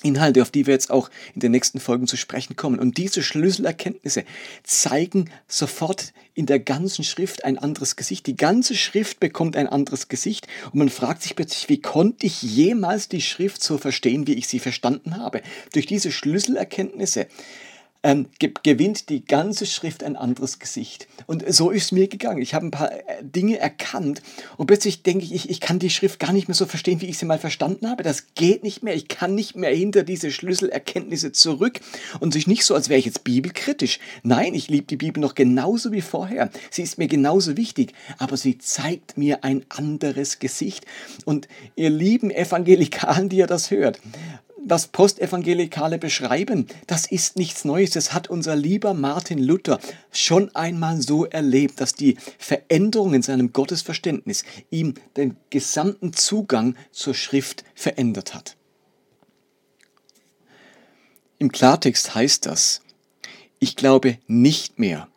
Inhalte, 0.03 0.41
auf 0.41 0.51
die 0.51 0.67
wir 0.67 0.73
jetzt 0.73 0.91
auch 0.91 1.09
in 1.33 1.41
den 1.41 1.51
nächsten 1.51 1.79
Folgen 1.79 2.07
zu 2.07 2.17
sprechen 2.17 2.55
kommen. 2.55 2.79
Und 2.79 2.97
diese 2.97 3.23
Schlüsselerkenntnisse 3.23 4.23
zeigen 4.63 5.29
sofort 5.47 6.13
in 6.33 6.45
der 6.45 6.59
ganzen 6.59 7.03
Schrift 7.03 7.43
ein 7.43 7.57
anderes 7.57 7.95
Gesicht. 7.95 8.25
Die 8.27 8.37
ganze 8.37 8.75
Schrift 8.75 9.19
bekommt 9.19 9.55
ein 9.55 9.67
anderes 9.67 10.07
Gesicht 10.07 10.47
und 10.71 10.79
man 10.79 10.89
fragt 10.89 11.23
sich 11.23 11.35
plötzlich, 11.35 11.69
wie 11.69 11.81
konnte 11.81 12.25
ich 12.25 12.41
jemals 12.41 13.09
die 13.09 13.21
Schrift 13.21 13.63
so 13.63 13.77
verstehen, 13.77 14.27
wie 14.27 14.33
ich 14.33 14.47
sie 14.47 14.59
verstanden 14.59 15.17
habe? 15.17 15.41
Durch 15.73 15.85
diese 15.85 16.11
Schlüsselerkenntnisse 16.11 17.27
ähm, 18.03 18.27
ge 18.39 18.51
gewinnt 18.63 19.09
die 19.09 19.25
ganze 19.25 19.65
Schrift 19.65 20.03
ein 20.03 20.15
anderes 20.15 20.59
Gesicht. 20.59 21.07
Und 21.27 21.43
so 21.53 21.69
ist 21.69 21.85
es 21.85 21.91
mir 21.91 22.07
gegangen. 22.07 22.41
Ich 22.41 22.53
habe 22.53 22.65
ein 22.65 22.71
paar 22.71 22.91
äh, 22.91 23.23
Dinge 23.23 23.59
erkannt 23.59 24.21
und 24.57 24.67
plötzlich 24.67 25.03
denke 25.03 25.25
ich, 25.25 25.33
ich, 25.33 25.49
ich 25.49 25.59
kann 25.59 25.79
die 25.79 25.89
Schrift 25.89 26.19
gar 26.19 26.33
nicht 26.33 26.47
mehr 26.47 26.55
so 26.55 26.65
verstehen, 26.65 27.01
wie 27.01 27.07
ich 27.07 27.17
sie 27.17 27.25
mal 27.25 27.37
verstanden 27.37 27.89
habe. 27.89 28.03
Das 28.03 28.33
geht 28.33 28.63
nicht 28.63 28.81
mehr. 28.81 28.95
Ich 28.95 29.07
kann 29.07 29.35
nicht 29.35 29.55
mehr 29.55 29.71
hinter 29.71 30.03
diese 30.03 30.31
Schlüsselerkenntnisse 30.31 31.31
zurück 31.31 31.79
und 32.19 32.33
sich 32.33 32.47
nicht 32.47 32.65
so, 32.65 32.73
als 32.73 32.89
wäre 32.89 32.99
ich 32.99 33.05
jetzt 33.05 33.23
bibelkritisch. 33.23 33.99
Nein, 34.23 34.53
ich 34.55 34.69
liebe 34.69 34.87
die 34.87 34.97
Bibel 34.97 35.21
noch 35.21 35.35
genauso 35.35 35.91
wie 35.91 36.01
vorher. 36.01 36.49
Sie 36.71 36.81
ist 36.81 36.97
mir 36.97 37.07
genauso 37.07 37.55
wichtig, 37.57 37.93
aber 38.17 38.37
sie 38.37 38.57
zeigt 38.57 39.17
mir 39.17 39.43
ein 39.43 39.63
anderes 39.69 40.39
Gesicht. 40.39 40.85
Und 41.25 41.47
ihr 41.75 41.89
lieben 41.89 42.31
Evangelikalen, 42.31 43.29
die 43.29 43.37
ihr 43.37 43.47
das 43.47 43.69
hört, 43.69 43.99
was 44.63 44.87
Postevangelikale 44.87 45.97
beschreiben, 45.97 46.67
das 46.87 47.05
ist 47.05 47.35
nichts 47.35 47.65
Neues. 47.65 47.91
Das 47.91 48.13
hat 48.13 48.29
unser 48.29 48.55
lieber 48.55 48.93
Martin 48.93 49.39
Luther 49.39 49.79
schon 50.11 50.53
einmal 50.55 51.01
so 51.01 51.25
erlebt, 51.25 51.81
dass 51.81 51.93
die 51.93 52.17
Veränderung 52.37 53.13
in 53.13 53.21
seinem 53.21 53.53
Gottesverständnis 53.53 54.43
ihm 54.69 54.93
den 55.17 55.37
gesamten 55.49 56.13
Zugang 56.13 56.75
zur 56.91 57.13
Schrift 57.13 57.63
verändert 57.75 58.33
hat. 58.33 58.55
Im 61.39 61.51
Klartext 61.51 62.13
heißt 62.13 62.45
das, 62.45 62.81
ich 63.59 63.75
glaube 63.75 64.19
nicht 64.27 64.77
mehr, 64.77 65.07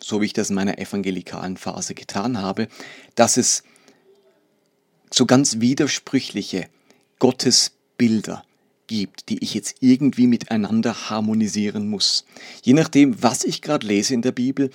so 0.00 0.20
wie 0.20 0.26
ich 0.26 0.32
das 0.32 0.50
in 0.50 0.56
meiner 0.56 0.78
evangelikalen 0.78 1.56
Phase 1.56 1.94
getan 1.94 2.40
habe, 2.40 2.68
dass 3.14 3.36
es 3.36 3.62
so 5.10 5.24
ganz 5.24 5.60
widersprüchliche 5.60 6.68
Gottes 7.20 7.72
Bilder 7.96 8.44
gibt, 8.86 9.28
die 9.28 9.42
ich 9.42 9.54
jetzt 9.54 9.76
irgendwie 9.80 10.26
miteinander 10.26 11.10
harmonisieren 11.10 11.88
muss. 11.88 12.24
Je 12.62 12.74
nachdem, 12.74 13.22
was 13.22 13.44
ich 13.44 13.62
gerade 13.62 13.86
lese 13.86 14.14
in 14.14 14.22
der 14.22 14.32
Bibel, 14.32 14.70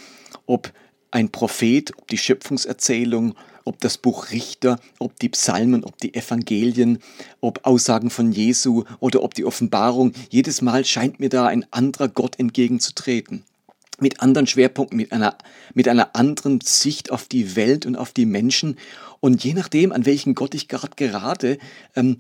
ob 0.46 0.72
ein 1.12 1.30
Prophet, 1.30 1.92
ob 1.98 2.08
die 2.08 2.18
Schöpfungserzählung, 2.18 3.36
ob 3.66 3.80
das 3.80 3.98
Buch 3.98 4.32
Richter, 4.32 4.80
ob 5.00 5.18
die 5.20 5.30
Psalmen, 5.30 5.84
ob 5.84 5.98
die 5.98 6.14
Evangelien, 6.14 7.00
ob 7.42 7.66
Aussagen 7.66 8.10
von 8.10 8.32
Jesu 8.32 8.84
oder 9.00 9.24
ob 9.24 9.34
die 9.34 9.46
Offenbarung, 9.46 10.14
jedes 10.30 10.62
Mal 10.62 10.86
scheint 10.86 11.20
mir 11.20 11.30
da 11.30 11.48
ein 11.48 11.66
anderer 11.72 12.08
Gott 12.08 12.40
entgegenzutreten. 12.40 13.44
Mit 14.00 14.22
anderen 14.22 14.48
Schwerpunkten, 14.48 14.98
mit 14.98 15.12
einer, 15.12 15.38
mit 15.74 15.88
einer 15.88 16.16
anderen 16.16 16.62
Sicht 16.62 17.12
auf 17.12 17.28
die 17.28 17.56
Welt 17.56 17.86
und 17.86 17.98
auf 17.98 18.12
die 18.12 18.26
Menschen. 18.26 18.78
Und 19.20 19.44
je 19.44 19.54
nachdem, 19.54 19.92
an 19.92 20.06
welchen 20.06 20.36
Gott 20.36 20.56
ich 20.56 20.70
gerade 20.70 20.96
gerate, 20.96 21.58
ähm, 21.96 22.18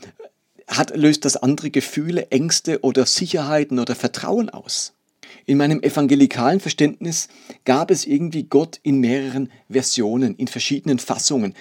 hat, 0.69 0.95
löst 0.95 1.25
das 1.25 1.35
andere 1.35 1.71
Gefühle, 1.71 2.31
Ängste 2.31 2.81
oder 2.81 3.05
Sicherheiten 3.05 3.79
oder 3.79 3.95
Vertrauen 3.95 4.49
aus. 4.49 4.93
In 5.45 5.57
meinem 5.57 5.81
evangelikalen 5.81 6.59
Verständnis 6.59 7.27
gab 7.65 7.91
es 7.91 8.05
irgendwie 8.05 8.43
Gott 8.43 8.79
in 8.83 8.99
mehreren 8.99 9.51
Versionen, 9.69 10.35
in 10.35 10.47
verschiedenen 10.47 10.99
Fassungen. 10.99 11.55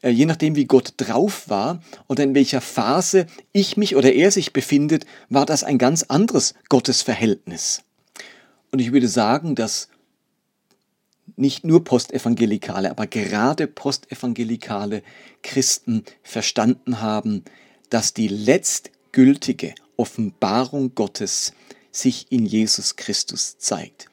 Äh, 0.00 0.10
je 0.10 0.26
nachdem, 0.26 0.56
wie 0.56 0.64
Gott 0.64 0.94
drauf 0.96 1.48
war 1.48 1.82
oder 2.08 2.24
in 2.24 2.34
welcher 2.34 2.60
Phase 2.60 3.26
ich 3.52 3.76
mich 3.76 3.96
oder 3.96 4.12
er 4.12 4.30
sich 4.30 4.52
befindet, 4.52 5.04
war 5.28 5.46
das 5.46 5.62
ein 5.62 5.78
ganz 5.78 6.04
anderes 6.04 6.54
Gottesverhältnis. 6.68 7.82
Und 8.70 8.80
ich 8.80 8.92
würde 8.92 9.08
sagen, 9.08 9.54
dass 9.54 9.88
nicht 11.36 11.64
nur 11.64 11.84
Postevangelikale, 11.84 12.90
aber 12.90 13.06
gerade 13.06 13.66
Postevangelikale 13.66 15.02
Christen 15.42 16.04
verstanden 16.22 17.00
haben, 17.00 17.44
dass 17.94 18.12
die 18.12 18.26
letztgültige 18.26 19.72
Offenbarung 19.96 20.96
Gottes 20.96 21.52
sich 21.92 22.26
in 22.28 22.44
Jesus 22.44 22.96
Christus 22.96 23.56
zeigt. 23.58 24.06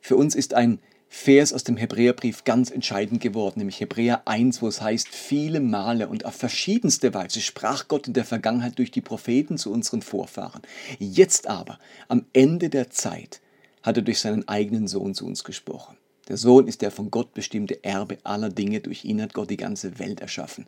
Für 0.00 0.16
uns 0.16 0.34
ist 0.34 0.54
ein 0.54 0.78
Vers 1.06 1.52
aus 1.52 1.62
dem 1.62 1.76
Hebräerbrief 1.76 2.44
ganz 2.44 2.70
entscheidend 2.70 3.20
geworden, 3.20 3.58
nämlich 3.58 3.78
Hebräer 3.78 4.26
1, 4.26 4.62
wo 4.62 4.68
es 4.68 4.80
heißt, 4.80 5.08
viele 5.08 5.60
Male 5.60 6.08
und 6.08 6.24
auf 6.24 6.34
verschiedenste 6.34 7.12
Weise 7.12 7.42
sprach 7.42 7.88
Gott 7.88 8.06
in 8.06 8.14
der 8.14 8.24
Vergangenheit 8.24 8.78
durch 8.78 8.90
die 8.90 9.02
Propheten 9.02 9.58
zu 9.58 9.70
unseren 9.70 10.00
Vorfahren. 10.00 10.62
Jetzt 10.98 11.46
aber, 11.46 11.78
am 12.08 12.24
Ende 12.32 12.70
der 12.70 12.88
Zeit, 12.88 13.42
hat 13.82 13.98
er 13.98 14.02
durch 14.02 14.20
seinen 14.20 14.48
eigenen 14.48 14.88
Sohn 14.88 15.14
zu 15.14 15.26
uns 15.26 15.44
gesprochen. 15.44 15.98
Der 16.30 16.36
Sohn 16.36 16.68
ist 16.68 16.80
der 16.80 16.92
von 16.92 17.10
Gott 17.10 17.34
bestimmte 17.34 17.82
Erbe 17.82 18.18
aller 18.22 18.50
Dinge. 18.50 18.78
Durch 18.78 19.04
ihn 19.04 19.20
hat 19.20 19.34
Gott 19.34 19.50
die 19.50 19.56
ganze 19.56 19.98
Welt 19.98 20.20
erschaffen. 20.20 20.66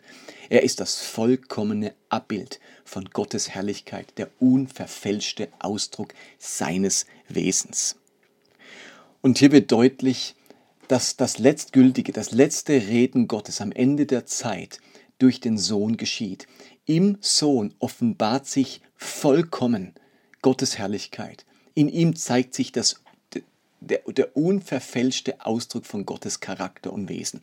Er 0.51 0.65
ist 0.65 0.81
das 0.81 1.01
vollkommene 1.01 1.95
Abbild 2.09 2.59
von 2.85 3.05
Gottes 3.05 3.51
Herrlichkeit, 3.51 4.19
der 4.19 4.29
unverfälschte 4.41 5.51
Ausdruck 5.61 6.15
seines 6.37 7.07
Wesens. 7.29 7.95
Und 9.21 9.39
hier 9.39 9.53
wird 9.53 9.71
deutlich, 9.71 10.35
dass 10.89 11.17
das 11.17 11.39
letztgültige, 11.39 12.11
das 12.11 12.33
letzte 12.33 12.73
Reden 12.73 13.29
Gottes 13.29 13.61
am 13.61 13.71
Ende 13.71 14.07
der 14.07 14.27
Zeit 14.27 14.81
durch 15.21 15.39
den 15.39 15.59
Sohn 15.59 15.97
geschieht. 15.97 16.49
Im 16.87 17.19
Sohn 17.21 17.73
offenbart 17.79 18.49
sich 18.49 18.81
vollkommen 18.97 19.95
Gottes 20.43 20.77
Herrlichkeit. 20.77 21.47
In 21.75 21.89
ihm 21.89 22.17
zeigt 22.17 22.53
sich 22.53 22.73
das 22.73 23.03
der, 23.87 24.01
der 24.09 24.37
unverfälschte 24.37 25.45
Ausdruck 25.45 25.87
von 25.87 26.07
Gottes 26.07 26.41
Charakter 26.41 26.93
und 26.93 27.09
Wesen. 27.09 27.41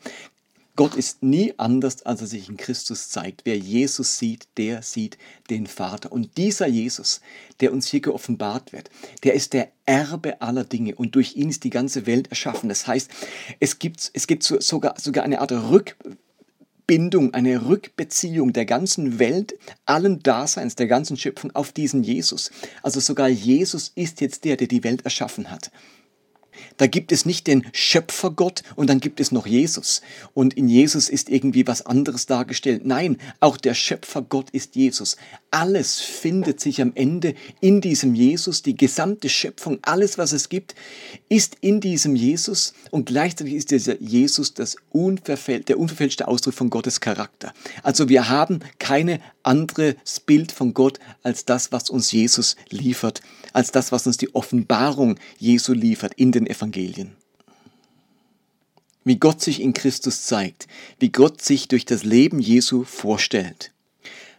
Gott 0.80 0.94
ist 0.94 1.22
nie 1.22 1.52
anders, 1.58 2.06
als 2.06 2.22
er 2.22 2.26
sich 2.26 2.48
in 2.48 2.56
Christus 2.56 3.10
zeigt. 3.10 3.42
Wer 3.44 3.58
Jesus 3.58 4.18
sieht, 4.18 4.48
der 4.56 4.80
sieht 4.80 5.18
den 5.50 5.66
Vater. 5.66 6.10
Und 6.10 6.38
dieser 6.38 6.66
Jesus, 6.66 7.20
der 7.60 7.72
uns 7.72 7.88
hier 7.88 8.00
geoffenbart 8.00 8.72
wird, 8.72 8.88
der 9.22 9.34
ist 9.34 9.52
der 9.52 9.72
Erbe 9.84 10.40
aller 10.40 10.64
Dinge 10.64 10.94
und 10.94 11.16
durch 11.16 11.36
ihn 11.36 11.50
ist 11.50 11.64
die 11.64 11.70
ganze 11.70 12.06
Welt 12.06 12.28
erschaffen. 12.28 12.70
Das 12.70 12.86
heißt, 12.86 13.10
es 13.58 13.78
gibt, 13.78 14.10
es 14.14 14.26
gibt 14.26 14.42
sogar, 14.42 14.98
sogar 14.98 15.24
eine 15.24 15.42
Art 15.42 15.52
Rückbindung, 15.52 17.34
eine 17.34 17.66
Rückbeziehung 17.66 18.54
der 18.54 18.64
ganzen 18.64 19.18
Welt, 19.18 19.58
allen 19.84 20.22
Daseins, 20.22 20.76
der 20.76 20.86
ganzen 20.86 21.18
Schöpfung 21.18 21.54
auf 21.54 21.72
diesen 21.72 22.02
Jesus. 22.02 22.50
Also 22.82 23.00
sogar 23.00 23.28
Jesus 23.28 23.92
ist 23.96 24.22
jetzt 24.22 24.44
der, 24.44 24.56
der 24.56 24.68
die 24.68 24.82
Welt 24.82 25.02
erschaffen 25.04 25.50
hat. 25.50 25.70
Da 26.76 26.86
gibt 26.86 27.12
es 27.12 27.26
nicht 27.26 27.46
den 27.46 27.66
Schöpfergott 27.72 28.62
und 28.76 28.88
dann 28.88 29.00
gibt 29.00 29.20
es 29.20 29.32
noch 29.32 29.46
Jesus. 29.46 30.02
Und 30.34 30.54
in 30.54 30.68
Jesus 30.68 31.08
ist 31.08 31.28
irgendwie 31.28 31.66
was 31.66 31.84
anderes 31.86 32.26
dargestellt. 32.26 32.82
Nein, 32.84 33.18
auch 33.40 33.56
der 33.56 33.74
Schöpfergott 33.74 34.50
ist 34.50 34.76
Jesus. 34.76 35.16
Alles 35.50 36.00
findet 36.00 36.60
sich 36.60 36.80
am 36.80 36.92
Ende 36.94 37.34
in 37.60 37.80
diesem 37.80 38.14
Jesus. 38.14 38.62
Die 38.62 38.76
gesamte 38.76 39.28
Schöpfung, 39.28 39.78
alles, 39.82 40.18
was 40.18 40.32
es 40.32 40.48
gibt, 40.48 40.74
ist 41.28 41.56
in 41.60 41.80
diesem 41.80 42.16
Jesus. 42.16 42.74
Und 42.90 43.06
gleichzeitig 43.06 43.54
ist 43.54 43.70
dieser 43.70 44.00
Jesus 44.00 44.54
das 44.54 44.76
unverfäl 44.90 45.60
der 45.60 45.78
unverfälschte 45.78 46.28
Ausdruck 46.28 46.54
von 46.54 46.70
Gottes 46.70 47.00
Charakter. 47.00 47.52
Also 47.82 48.08
wir 48.08 48.28
haben 48.28 48.60
keine 48.78 49.20
anderes 49.42 50.20
Bild 50.24 50.52
von 50.52 50.74
Gott 50.74 50.98
als 51.22 51.44
das, 51.44 51.72
was 51.72 51.90
uns 51.90 52.12
Jesus 52.12 52.56
liefert, 52.68 53.22
als 53.52 53.72
das, 53.72 53.92
was 53.92 54.06
uns 54.06 54.16
die 54.16 54.34
Offenbarung 54.34 55.18
Jesu 55.38 55.72
liefert 55.72 56.14
in 56.14 56.32
den 56.32 56.46
Evangelien. 56.46 57.16
Wie 59.04 59.16
Gott 59.16 59.40
sich 59.40 59.60
in 59.60 59.72
Christus 59.72 60.24
zeigt, 60.24 60.68
wie 60.98 61.10
Gott 61.10 61.42
sich 61.42 61.68
durch 61.68 61.84
das 61.86 62.04
Leben 62.04 62.38
Jesu 62.38 62.84
vorstellt, 62.84 63.72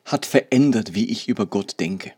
hat 0.05 0.25
verändert, 0.25 0.93
wie 0.93 1.05
ich 1.05 1.27
über 1.27 1.46
Gott 1.46 1.79
denke. 1.79 2.13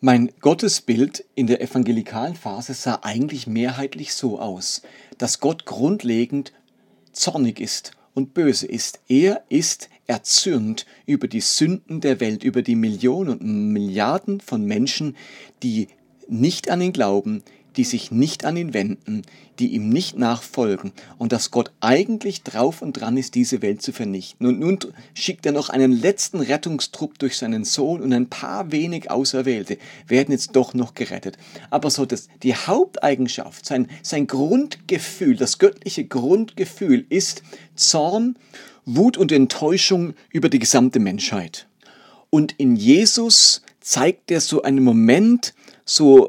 Mein 0.00 0.30
Gottesbild 0.40 1.24
in 1.34 1.46
der 1.46 1.62
evangelikalen 1.62 2.36
Phase 2.36 2.74
sah 2.74 3.00
eigentlich 3.02 3.46
mehrheitlich 3.46 4.14
so 4.14 4.38
aus, 4.38 4.82
dass 5.16 5.40
Gott 5.40 5.64
grundlegend 5.64 6.52
zornig 7.16 7.60
ist 7.60 7.92
und 8.14 8.34
böse 8.34 8.66
ist. 8.66 9.00
Er 9.08 9.42
ist 9.48 9.88
erzürnt 10.06 10.86
über 11.04 11.28
die 11.28 11.40
Sünden 11.40 12.00
der 12.00 12.20
Welt, 12.20 12.44
über 12.44 12.62
die 12.62 12.76
Millionen 12.76 13.38
und 13.38 13.72
Milliarden 13.72 14.40
von 14.40 14.64
Menschen, 14.64 15.16
die 15.62 15.88
nicht 16.28 16.70
an 16.70 16.80
ihn 16.80 16.92
glauben, 16.92 17.42
die 17.76 17.84
sich 17.84 18.10
nicht 18.10 18.44
an 18.44 18.56
ihn 18.56 18.74
wenden, 18.74 19.22
die 19.58 19.68
ihm 19.68 19.88
nicht 19.88 20.16
nachfolgen 20.16 20.92
und 21.18 21.32
dass 21.32 21.50
Gott 21.50 21.72
eigentlich 21.80 22.42
drauf 22.42 22.82
und 22.82 22.94
dran 22.94 23.16
ist, 23.16 23.34
diese 23.34 23.62
Welt 23.62 23.82
zu 23.82 23.92
vernichten. 23.92 24.46
Und 24.46 24.60
nun 24.60 24.78
schickt 25.14 25.46
er 25.46 25.52
noch 25.52 25.68
einen 25.68 25.92
letzten 25.92 26.40
Rettungstrupp 26.40 27.18
durch 27.18 27.36
seinen 27.36 27.64
Sohn 27.64 28.02
und 28.02 28.12
ein 28.12 28.28
paar 28.28 28.72
wenig 28.72 29.10
Auserwählte 29.10 29.78
werden 30.06 30.32
jetzt 30.32 30.56
doch 30.56 30.74
noch 30.74 30.94
gerettet. 30.94 31.36
Aber 31.70 31.90
so 31.90 32.06
das, 32.06 32.28
die 32.42 32.54
Haupteigenschaft, 32.54 33.66
sein, 33.66 33.88
sein 34.02 34.26
Grundgefühl, 34.26 35.36
das 35.36 35.58
göttliche 35.58 36.04
Grundgefühl 36.04 37.06
ist 37.08 37.42
Zorn, 37.74 38.36
Wut 38.84 39.16
und 39.16 39.32
Enttäuschung 39.32 40.14
über 40.30 40.48
die 40.48 40.58
gesamte 40.58 41.00
Menschheit. 41.00 41.66
Und 42.30 42.52
in 42.58 42.76
Jesus 42.76 43.62
zeigt 43.80 44.30
er 44.30 44.40
so 44.40 44.62
einen 44.62 44.82
Moment, 44.82 45.54
so 45.84 46.28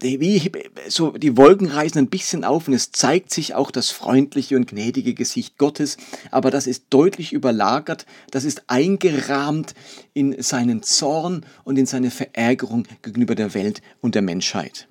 wie, 0.00 0.50
so 0.88 1.10
die 1.12 1.36
Wolken 1.36 1.68
reißen 1.68 1.98
ein 1.98 2.08
bisschen 2.08 2.44
auf 2.44 2.68
und 2.68 2.74
es 2.74 2.92
zeigt 2.92 3.32
sich 3.32 3.54
auch 3.54 3.70
das 3.70 3.90
freundliche 3.90 4.56
und 4.56 4.68
gnädige 4.68 5.14
Gesicht 5.14 5.58
Gottes, 5.58 5.96
aber 6.30 6.50
das 6.50 6.66
ist 6.66 6.84
deutlich 6.90 7.32
überlagert, 7.32 8.06
das 8.30 8.44
ist 8.44 8.64
eingerahmt 8.66 9.74
in 10.12 10.40
seinen 10.42 10.82
Zorn 10.82 11.44
und 11.64 11.78
in 11.78 11.86
seine 11.86 12.10
Verärgerung 12.10 12.86
gegenüber 13.02 13.34
der 13.34 13.54
Welt 13.54 13.82
und 14.00 14.14
der 14.14 14.22
Menschheit. 14.22 14.88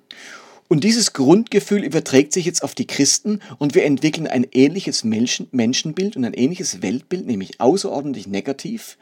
Und 0.68 0.82
dieses 0.82 1.12
Grundgefühl 1.12 1.84
überträgt 1.84 2.32
sich 2.32 2.46
jetzt 2.46 2.62
auf 2.62 2.74
die 2.74 2.86
Christen 2.86 3.40
und 3.58 3.74
wir 3.74 3.84
entwickeln 3.84 4.26
ein 4.26 4.46
ähnliches 4.50 5.04
Menschen, 5.04 5.46
Menschenbild 5.52 6.16
und 6.16 6.24
ein 6.24 6.34
ähnliches 6.34 6.82
Weltbild, 6.82 7.26
nämlich 7.26 7.60
außerordentlich 7.60 8.26
negativ, 8.26 8.96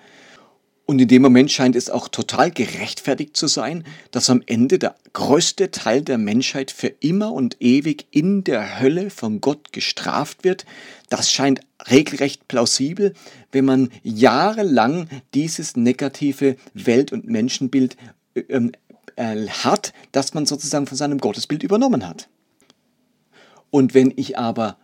und 0.93 1.01
in 1.01 1.09
dem 1.09 1.23
Moment 1.23 1.51
scheint 1.51 1.75
es 1.75 1.89
auch 1.89 2.07
total 2.07 2.51
gerechtfertigt 2.51 3.35
zu 3.35 3.47
sein, 3.47 3.85
dass 4.11 4.29
am 4.29 4.43
Ende 4.45 4.79
der 4.79 4.95
größte 5.15 5.71
Teil 5.71 6.03
der 6.03 6.19
Menschheit 6.19 6.71
für 6.71 6.89
immer 7.01 7.33
und 7.33 7.57
ewig 7.61 8.07
in 8.11 8.45
der 8.45 8.79
Hölle 8.79 9.09
von 9.09 9.41
Gott 9.41 9.73
gestraft 9.73 10.45
wird. 10.45 10.67
Das 11.09 11.33
scheint 11.33 11.61
regelrecht 11.91 12.47
plausibel, 12.47 13.15
wenn 13.53 13.65
man 13.65 13.89
jahrelang 14.03 15.09
dieses 15.33 15.77
negative 15.77 16.57
Welt- 16.75 17.11
und 17.11 17.27
Menschenbild 17.27 17.97
ähm, 18.51 18.73
äh, 19.17 19.47
hat, 19.49 19.95
das 20.13 20.35
man 20.35 20.45
sozusagen 20.45 20.87
von 20.87 20.99
seinem 20.99 21.17
Gottesbild 21.17 21.63
übernommen 21.63 22.07
hat. 22.07 22.29
Und 23.71 23.95
wenn 23.95 24.13
ich 24.15 24.37
aber 24.37 24.77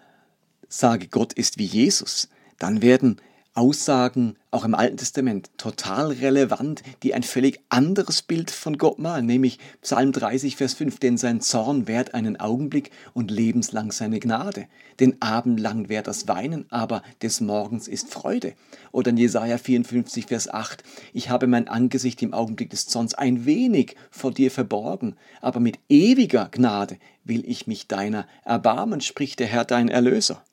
sage, 0.71 1.09
Gott 1.09 1.35
ist 1.35 1.59
wie 1.59 1.67
Jesus, 1.67 2.31
dann 2.59 2.81
werden 2.81 3.21
Aussagen, 3.59 4.37
auch 4.53 4.65
im 4.65 4.77
Alten 4.77 4.99
Testament, 4.99 5.51
total 5.57 6.13
relevant, 6.13 6.85
die 7.03 7.13
ein 7.13 7.25
völlig 7.25 7.59
anderes 7.71 8.23
Bild 8.23 8.53
von 8.53 8.79
Gott 8.79 9.01
malen, 9.01 9.27
nämlich 9.27 9.59
Psalm 9.83 10.13
30, 10.13 10.55
Vers 10.55 10.75
5, 10.75 11.01
denn 11.01 11.17
sein 11.17 11.41
Zorn 11.41 11.89
währt 11.89 12.15
einen 12.15 12.39
Augenblick 12.39 12.93
und 13.15 13.33
lebenslang 13.33 13.91
seine 13.91 14.21
Gnade. 14.21 14.67
Den 15.01 15.21
Abend 15.21 15.59
lang 15.59 15.89
währt 15.89 16.07
das 16.07 16.29
Weinen, 16.29 16.67
aber 16.71 17.03
des 17.21 17.41
Morgens 17.41 17.89
ist 17.89 18.15
Freude. 18.15 18.55
Oder 18.93 19.11
in 19.11 19.17
Jesaja 19.17 19.59
54, 19.59 20.27
Vers 20.27 20.49
8, 20.49 20.85
ich 21.13 21.29
habe 21.29 21.49
mein 21.49 21.67
Angesicht 21.67 22.23
im 22.23 22.35
Augenblick 22.35 22.71
des 22.71 22.87
Zorns 22.87 23.15
ein 23.15 23.45
wenig 23.45 23.97
vor 24.13 24.31
dir 24.31 24.53
verborgen, 24.53 25.17
aber 25.41 25.59
mit 25.59 25.81
ewiger 25.89 26.49
Gnade 26.49 26.97
will 27.25 27.43
ich 27.45 27.67
mich 27.67 27.89
deiner 27.89 28.29
erbarmen, 28.45 29.01
spricht 29.01 29.41
der 29.41 29.49
Herr 29.49 29.65
dein 29.65 29.89
Erlöser. 29.89 30.45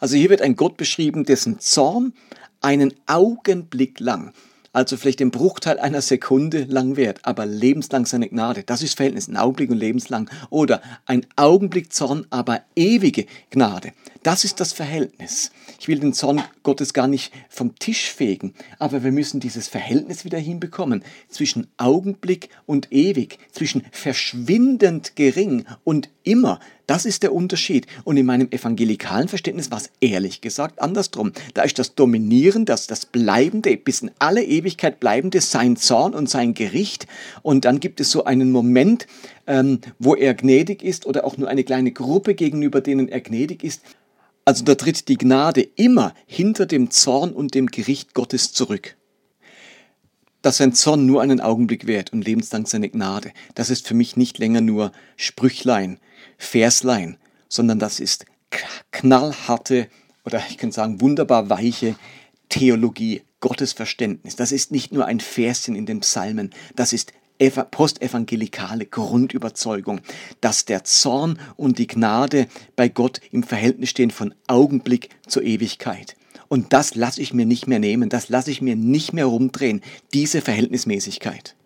Also 0.00 0.16
hier 0.16 0.30
wird 0.30 0.42
ein 0.42 0.56
Gott 0.56 0.76
beschrieben, 0.76 1.24
dessen 1.24 1.60
Zorn 1.60 2.12
einen 2.60 2.94
Augenblick 3.06 4.00
lang 4.00 4.32
also 4.74 4.96
vielleicht 4.96 5.20
den 5.20 5.30
Bruchteil 5.30 5.78
einer 5.78 6.02
Sekunde 6.02 6.64
lang 6.64 6.96
wert, 6.96 7.20
aber 7.22 7.46
lebenslang 7.46 8.06
seine 8.06 8.28
Gnade. 8.28 8.64
Das 8.64 8.82
ist 8.82 8.96
Verhältnis, 8.96 9.28
ein 9.28 9.36
Augenblick 9.36 9.70
und 9.70 9.78
lebenslang. 9.78 10.28
Oder 10.50 10.82
ein 11.06 11.24
Augenblick 11.36 11.92
Zorn, 11.92 12.26
aber 12.30 12.62
ewige 12.74 13.26
Gnade. 13.50 13.92
Das 14.24 14.44
ist 14.44 14.58
das 14.58 14.72
Verhältnis. 14.72 15.52
Ich 15.78 15.86
will 15.86 16.00
den 16.00 16.12
Zorn 16.12 16.42
Gottes 16.64 16.92
gar 16.92 17.06
nicht 17.06 17.32
vom 17.48 17.78
Tisch 17.78 18.10
fegen, 18.10 18.52
aber 18.78 19.04
wir 19.04 19.12
müssen 19.12 19.38
dieses 19.38 19.68
Verhältnis 19.68 20.24
wieder 20.24 20.38
hinbekommen 20.38 21.04
zwischen 21.28 21.68
Augenblick 21.76 22.48
und 22.66 22.90
ewig, 22.90 23.38
zwischen 23.52 23.84
verschwindend 23.92 25.14
gering 25.14 25.66
und 25.84 26.10
immer. 26.24 26.58
Das 26.86 27.06
ist 27.06 27.22
der 27.22 27.32
Unterschied. 27.32 27.86
Und 28.04 28.16
in 28.16 28.26
meinem 28.26 28.48
evangelikalen 28.50 29.28
Verständnis 29.28 29.70
war 29.70 29.78
es 29.78 29.90
ehrlich 30.00 30.40
gesagt 30.40 30.80
andersrum. 30.80 31.32
Da 31.54 31.62
ist 31.62 31.78
das 31.78 31.94
Dominieren, 31.94 32.66
das, 32.66 32.86
das 32.86 33.06
Bleibende, 33.06 33.76
bis 33.76 34.02
in 34.02 34.10
alle 34.18 34.44
Ewigkeit 34.44 35.00
Bleibende, 35.00 35.40
sein 35.40 35.76
Zorn 35.76 36.14
und 36.14 36.28
sein 36.28 36.52
Gericht. 36.52 37.06
Und 37.42 37.64
dann 37.64 37.80
gibt 37.80 38.00
es 38.00 38.10
so 38.10 38.24
einen 38.24 38.50
Moment, 38.50 39.06
ähm, 39.46 39.80
wo 39.98 40.14
er 40.14 40.34
gnädig 40.34 40.82
ist 40.82 41.06
oder 41.06 41.24
auch 41.24 41.38
nur 41.38 41.48
eine 41.48 41.64
kleine 41.64 41.92
Gruppe 41.92 42.34
gegenüber 42.34 42.80
denen 42.80 43.08
er 43.08 43.20
gnädig 43.20 43.64
ist. 43.64 43.82
Also 44.44 44.62
da 44.64 44.74
tritt 44.74 45.08
die 45.08 45.16
Gnade 45.16 45.62
immer 45.76 46.12
hinter 46.26 46.66
dem 46.66 46.90
Zorn 46.90 47.32
und 47.32 47.54
dem 47.54 47.68
Gericht 47.68 48.12
Gottes 48.12 48.52
zurück 48.52 48.96
dass 50.44 50.58
sein 50.58 50.74
Zorn 50.74 51.06
nur 51.06 51.22
einen 51.22 51.40
Augenblick 51.40 51.86
währt 51.86 52.12
und 52.12 52.26
lebenslang 52.26 52.66
seine 52.66 52.90
Gnade. 52.90 53.32
Das 53.54 53.70
ist 53.70 53.88
für 53.88 53.94
mich 53.94 54.18
nicht 54.18 54.36
länger 54.36 54.60
nur 54.60 54.92
Sprüchlein, 55.16 55.98
Verslein, 56.38 57.16
sondern 57.48 57.78
das 57.78 58.00
ist 58.00 58.26
knallharte 58.90 59.88
oder 60.24 60.42
ich 60.48 60.58
könnte 60.58 60.76
sagen 60.76 61.00
wunderbar 61.00 61.50
weiche 61.50 61.96
Theologie, 62.48 63.22
Gottesverständnis. 63.40 64.36
Das 64.36 64.52
ist 64.52 64.70
nicht 64.70 64.92
nur 64.92 65.06
ein 65.06 65.20
Verschen 65.20 65.74
in 65.74 65.86
den 65.86 66.00
Psalmen, 66.00 66.50
das 66.76 66.92
ist 66.92 67.12
postevangelikale 67.70 68.86
Grundüberzeugung, 68.86 70.00
dass 70.40 70.64
der 70.64 70.84
Zorn 70.84 71.38
und 71.56 71.78
die 71.78 71.86
Gnade 71.86 72.46
bei 72.76 72.88
Gott 72.88 73.20
im 73.32 73.42
Verhältnis 73.42 73.90
stehen 73.90 74.10
von 74.10 74.34
Augenblick 74.46 75.10
zur 75.26 75.42
Ewigkeit. 75.42 76.16
Und 76.48 76.72
das 76.72 76.94
lasse 76.94 77.20
ich 77.20 77.34
mir 77.34 77.46
nicht 77.46 77.66
mehr 77.66 77.80
nehmen, 77.80 78.08
das 78.08 78.28
lasse 78.28 78.50
ich 78.50 78.62
mir 78.62 78.76
nicht 78.76 79.12
mehr 79.12 79.26
rumdrehen, 79.26 79.82
diese 80.12 80.40
Verhältnismäßigkeit. 80.40 81.56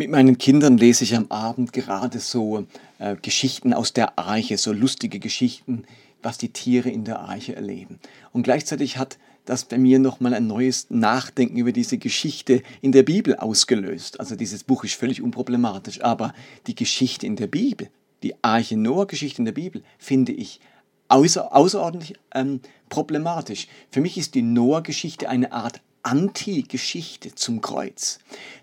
Mit 0.00 0.10
meinen 0.10 0.38
Kindern 0.38 0.78
lese 0.78 1.02
ich 1.02 1.16
am 1.16 1.26
Abend 1.28 1.72
gerade 1.72 2.20
so 2.20 2.64
äh, 3.00 3.16
Geschichten 3.20 3.74
aus 3.74 3.92
der 3.92 4.16
Arche, 4.16 4.56
so 4.56 4.72
lustige 4.72 5.18
Geschichten, 5.18 5.82
was 6.22 6.38
die 6.38 6.50
Tiere 6.50 6.88
in 6.88 7.02
der 7.02 7.18
Arche 7.18 7.56
erleben. 7.56 7.98
Und 8.32 8.44
gleichzeitig 8.44 8.96
hat 8.96 9.18
das 9.44 9.64
bei 9.64 9.76
mir 9.76 9.98
nochmal 9.98 10.34
ein 10.34 10.46
neues 10.46 10.86
Nachdenken 10.88 11.56
über 11.56 11.72
diese 11.72 11.98
Geschichte 11.98 12.62
in 12.80 12.92
der 12.92 13.02
Bibel 13.02 13.34
ausgelöst. 13.34 14.20
Also 14.20 14.36
dieses 14.36 14.62
Buch 14.62 14.84
ist 14.84 14.94
völlig 14.94 15.20
unproblematisch, 15.20 16.00
aber 16.00 16.32
die 16.68 16.76
Geschichte 16.76 17.26
in 17.26 17.34
der 17.34 17.48
Bibel, 17.48 17.90
die 18.22 18.34
Arche 18.44 18.76
Noah-Geschichte 18.76 19.40
in 19.40 19.46
der 19.46 19.52
Bibel, 19.52 19.82
finde 19.98 20.30
ich 20.30 20.60
außer, 21.08 21.52
außerordentlich 21.56 22.14
ähm, 22.36 22.60
problematisch. 22.88 23.66
Für 23.90 24.00
mich 24.00 24.16
ist 24.16 24.36
die 24.36 24.42
Noah-Geschichte 24.42 25.28
eine 25.28 25.50
Art 25.50 25.80
Anti-Geschichte 26.08 27.34
zum 27.34 27.60
Kreuz. 27.60 28.18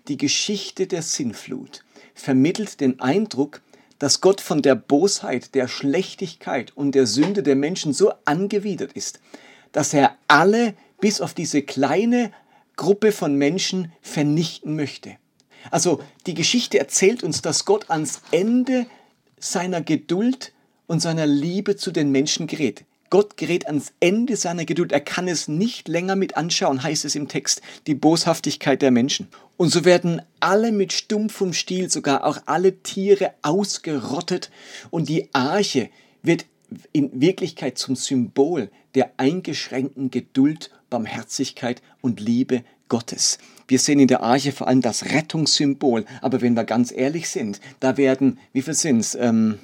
Die 0.08 0.16
Geschichte 0.16 0.88
der 0.88 1.02
Sinnflut 1.02 1.84
vermittelt 2.12 2.80
den 2.80 2.98
Eindruck, 2.98 3.62
dass 4.00 4.20
Gott 4.20 4.40
von 4.40 4.62
der 4.62 4.74
Bosheit, 4.74 5.54
der 5.54 5.68
Schlechtigkeit 5.68 6.76
und 6.76 6.96
der 6.96 7.06
Sünde 7.06 7.44
der 7.44 7.54
Menschen 7.54 7.92
so 7.92 8.12
angewidert 8.24 8.94
ist, 8.94 9.20
dass 9.70 9.94
er 9.94 10.16
alle 10.26 10.74
bis 11.00 11.20
auf 11.20 11.34
diese 11.34 11.62
kleine 11.62 12.32
Gruppe 12.74 13.12
von 13.12 13.36
Menschen 13.36 13.92
vernichten 14.02 14.74
möchte. 14.74 15.16
Also 15.70 16.00
die 16.26 16.34
Geschichte 16.34 16.80
erzählt 16.80 17.22
uns, 17.22 17.42
dass 17.42 17.64
Gott 17.64 17.90
ans 17.90 18.22
Ende 18.32 18.86
seiner 19.38 19.82
Geduld 19.82 20.52
und 20.88 20.98
seiner 20.98 21.26
Liebe 21.26 21.76
zu 21.76 21.92
den 21.92 22.10
Menschen 22.10 22.48
gerät. 22.48 22.84
Gott 23.16 23.38
gerät 23.38 23.66
ans 23.66 23.94
Ende 23.98 24.36
seiner 24.36 24.66
Geduld. 24.66 24.92
Er 24.92 25.00
kann 25.00 25.26
es 25.26 25.48
nicht 25.48 25.88
länger 25.88 26.16
mit 26.16 26.36
anschauen, 26.36 26.82
heißt 26.82 27.06
es 27.06 27.14
im 27.14 27.28
Text, 27.28 27.62
die 27.86 27.94
Boshaftigkeit 27.94 28.82
der 28.82 28.90
Menschen. 28.90 29.28
Und 29.56 29.70
so 29.70 29.86
werden 29.86 30.20
alle 30.38 30.70
mit 30.70 30.92
stumpfem 30.92 31.54
Stiel, 31.54 31.88
sogar 31.88 32.26
auch 32.26 32.36
alle 32.44 32.82
Tiere 32.82 33.32
ausgerottet 33.40 34.50
und 34.90 35.08
die 35.08 35.30
Arche 35.32 35.88
wird 36.22 36.44
in 36.92 37.18
Wirklichkeit 37.18 37.78
zum 37.78 37.96
Symbol 37.96 38.70
der 38.94 39.12
eingeschränkten 39.16 40.10
Geduld, 40.10 40.70
Barmherzigkeit 40.90 41.80
und 42.02 42.20
Liebe 42.20 42.64
Gottes. 42.90 43.38
Wir 43.66 43.78
sehen 43.78 43.98
in 43.98 44.08
der 44.08 44.22
Arche 44.22 44.52
vor 44.52 44.68
allem 44.68 44.82
das 44.82 45.06
Rettungssymbol, 45.06 46.04
aber 46.20 46.42
wenn 46.42 46.52
wir 46.52 46.64
ganz 46.64 46.92
ehrlich 46.92 47.30
sind, 47.30 47.62
da 47.80 47.96
werden, 47.96 48.38
wie 48.52 48.60
viel 48.60 48.74
sind 48.74 48.98
es, 48.98 49.14
ähm, 49.14 49.58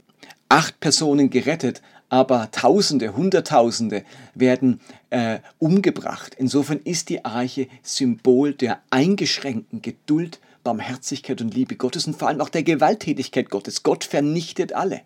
acht 0.49 0.81
Personen 0.81 1.29
gerettet, 1.29 1.83
aber 2.13 2.51
Tausende, 2.51 3.17
Hunderttausende 3.17 4.05
werden 4.35 4.81
äh, 5.09 5.39
umgebracht. 5.59 6.35
Insofern 6.37 6.79
ist 6.85 7.09
die 7.09 7.25
Arche 7.25 7.69
Symbol 7.83 8.53
der 8.53 8.83
eingeschränkten 8.91 9.81
Geduld, 9.81 10.39
Barmherzigkeit 10.63 11.41
und 11.41 11.55
Liebe 11.55 11.75
Gottes 11.77 12.07
und 12.07 12.15
vor 12.15 12.29
allem 12.29 12.43
auch 12.43 12.51
der 12.51 12.65
Gewalttätigkeit 12.65 13.49
Gottes. 13.49 13.83
Gott 13.83 14.05
vernichtet 14.05 14.75
alle. 14.75 15.01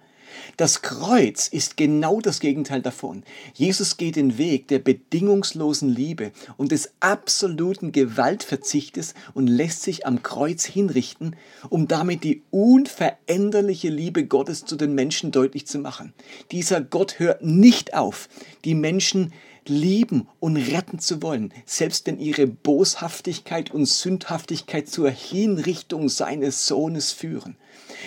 Das 0.57 0.83
Kreuz 0.83 1.49
ist 1.49 1.77
genau 1.77 2.21
das 2.21 2.41
Gegenteil 2.41 2.83
davon. 2.83 3.23
Jesus 3.55 3.97
geht 3.97 4.17
den 4.17 4.39
Weg 4.39 4.69
der 4.69 4.79
bedingungslosen 4.79 5.89
Liebe 5.89 6.33
und 6.57 6.73
des 6.73 6.93
absoluten 7.01 7.93
Gewaltverzichtes 7.93 9.15
und 9.35 9.47
lässt 9.47 9.83
sich 9.83 10.07
am 10.07 10.23
Kreuz 10.23 10.65
hinrichten, 10.65 11.37
um 11.69 11.89
damit 11.89 12.25
die 12.25 12.43
unveränderliche 12.51 13.89
Liebe 13.89 14.27
Gottes 14.27 14.65
zu 14.65 14.77
den 14.77 14.95
Menschen 14.95 15.31
deutlich 15.31 15.67
zu 15.67 15.79
machen. 15.79 16.13
Dieser 16.53 16.81
Gott 16.81 17.19
hört 17.19 17.43
nicht 17.43 17.95
auf, 17.95 18.29
die 18.65 18.75
Menschen 18.75 19.33
lieben 19.69 20.29
und 20.41 20.57
retten 20.57 20.99
zu 20.99 21.23
wollen, 21.23 21.53
selbst 21.65 22.07
wenn 22.07 22.19
ihre 22.19 22.47
Boshaftigkeit 22.47 23.71
und 23.71 23.87
Sündhaftigkeit 23.87 24.89
zur 24.89 25.11
Hinrichtung 25.11 26.09
seines 26.09 26.67
Sohnes 26.67 27.13
führen. 27.13 27.57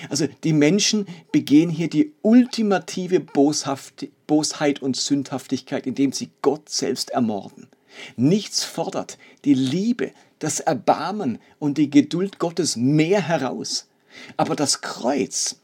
Also 0.09 0.27
die 0.43 0.53
Menschen 0.53 1.07
begehen 1.31 1.69
hier 1.69 1.89
die 1.89 2.13
ultimative 2.21 3.19
Boshaft 3.19 4.07
Bosheit 4.27 4.81
und 4.81 4.95
Sündhaftigkeit, 4.95 5.87
indem 5.87 6.11
sie 6.11 6.29
Gott 6.41 6.69
selbst 6.69 7.09
ermorden. 7.09 7.67
Nichts 8.15 8.63
fordert 8.63 9.17
die 9.43 9.55
Liebe, 9.55 10.11
das 10.37 10.59
Erbarmen 10.59 11.39
und 11.57 11.77
die 11.77 11.89
Geduld 11.89 12.37
Gottes 12.37 12.75
mehr 12.75 13.27
heraus. 13.27 13.87
Aber 14.37 14.55
das 14.55 14.81
Kreuz 14.81 15.57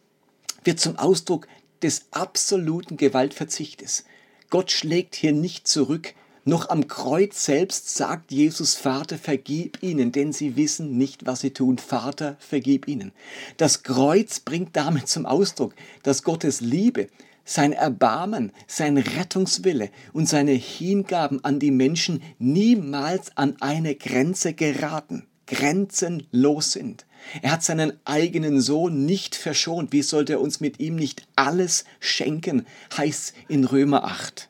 wird 0.64 0.80
zum 0.80 0.98
Ausdruck 0.98 1.48
des 1.82 2.06
absoluten 2.12 2.98
Gewaltverzichtes. 2.98 4.06
Gott 4.50 4.72
schlägt 4.72 5.16
hier 5.16 5.34
nicht 5.34 5.68
zurück, 5.68 6.14
noch 6.48 6.70
am 6.70 6.88
Kreuz 6.88 7.44
selbst 7.44 7.96
sagt 7.96 8.32
Jesus, 8.32 8.76
Vater, 8.76 9.18
vergib 9.18 9.82
ihnen, 9.82 10.12
denn 10.12 10.32
sie 10.32 10.56
wissen 10.56 10.96
nicht, 10.96 11.26
was 11.26 11.40
sie 11.40 11.50
tun. 11.50 11.80
Vater, 11.80 12.38
vergib 12.40 12.88
ihnen. 12.88 13.14
Das 13.58 13.82
Kreuz 13.82 14.40
bringt 14.40 14.76
damit 14.76 15.08
zum 15.08 15.26
Ausdruck, 15.26 15.74
dass 16.04 16.22
Gottes 16.22 16.62
Liebe, 16.62 17.08
sein 17.46 17.74
Erbarmen, 17.74 18.52
sein 18.68 18.98
Rettungswille 18.98 19.90
und 20.14 20.30
seine 20.30 20.52
Hingaben 20.52 21.44
an 21.44 21.60
die 21.60 21.72
Menschen 21.72 22.22
niemals 22.38 23.36
an 23.36 23.56
eine 23.60 23.96
Grenze 23.96 24.54
geraten, 24.54 25.26
grenzenlos 25.48 26.72
sind. 26.72 27.06
Er 27.42 27.52
hat 27.52 27.64
seinen 27.64 27.94
eigenen 28.06 28.62
Sohn 28.62 29.06
nicht 29.06 29.36
verschont. 29.36 29.92
Wie 29.92 30.02
sollte 30.02 30.34
er 30.34 30.42
uns 30.42 30.60
mit 30.60 30.80
ihm 30.80 30.96
nicht 30.96 31.28
alles 31.36 31.86
schenken, 32.00 32.66
heißt 32.96 33.34
in 33.48 33.66
Römer 33.66 34.04
8. 34.04 34.50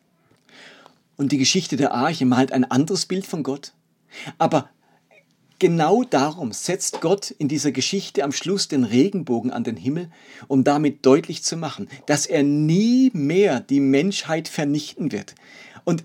Und 1.17 1.31
die 1.31 1.38
Geschichte 1.38 1.77
der 1.77 1.93
Arche 1.93 2.25
malt 2.25 2.51
ein 2.51 2.69
anderes 2.69 3.05
Bild 3.05 3.25
von 3.25 3.43
Gott. 3.43 3.73
Aber 4.38 4.69
genau 5.60 6.03
darum 6.03 6.51
setzt 6.51 7.01
Gott 7.01 7.31
in 7.31 7.47
dieser 7.47 7.71
Geschichte 7.71 8.23
am 8.23 8.31
Schluss 8.31 8.67
den 8.67 8.84
Regenbogen 8.84 9.51
an 9.51 9.63
den 9.63 9.77
Himmel, 9.77 10.10
um 10.47 10.63
damit 10.63 11.05
deutlich 11.05 11.43
zu 11.43 11.55
machen, 11.55 11.88
dass 12.05 12.25
er 12.25 12.43
nie 12.43 13.12
mehr 13.13 13.62
die 13.62 13.79
Menschheit 13.79 14.47
vernichten 14.47 15.12
wird. 15.12 15.36
Und 15.86 16.03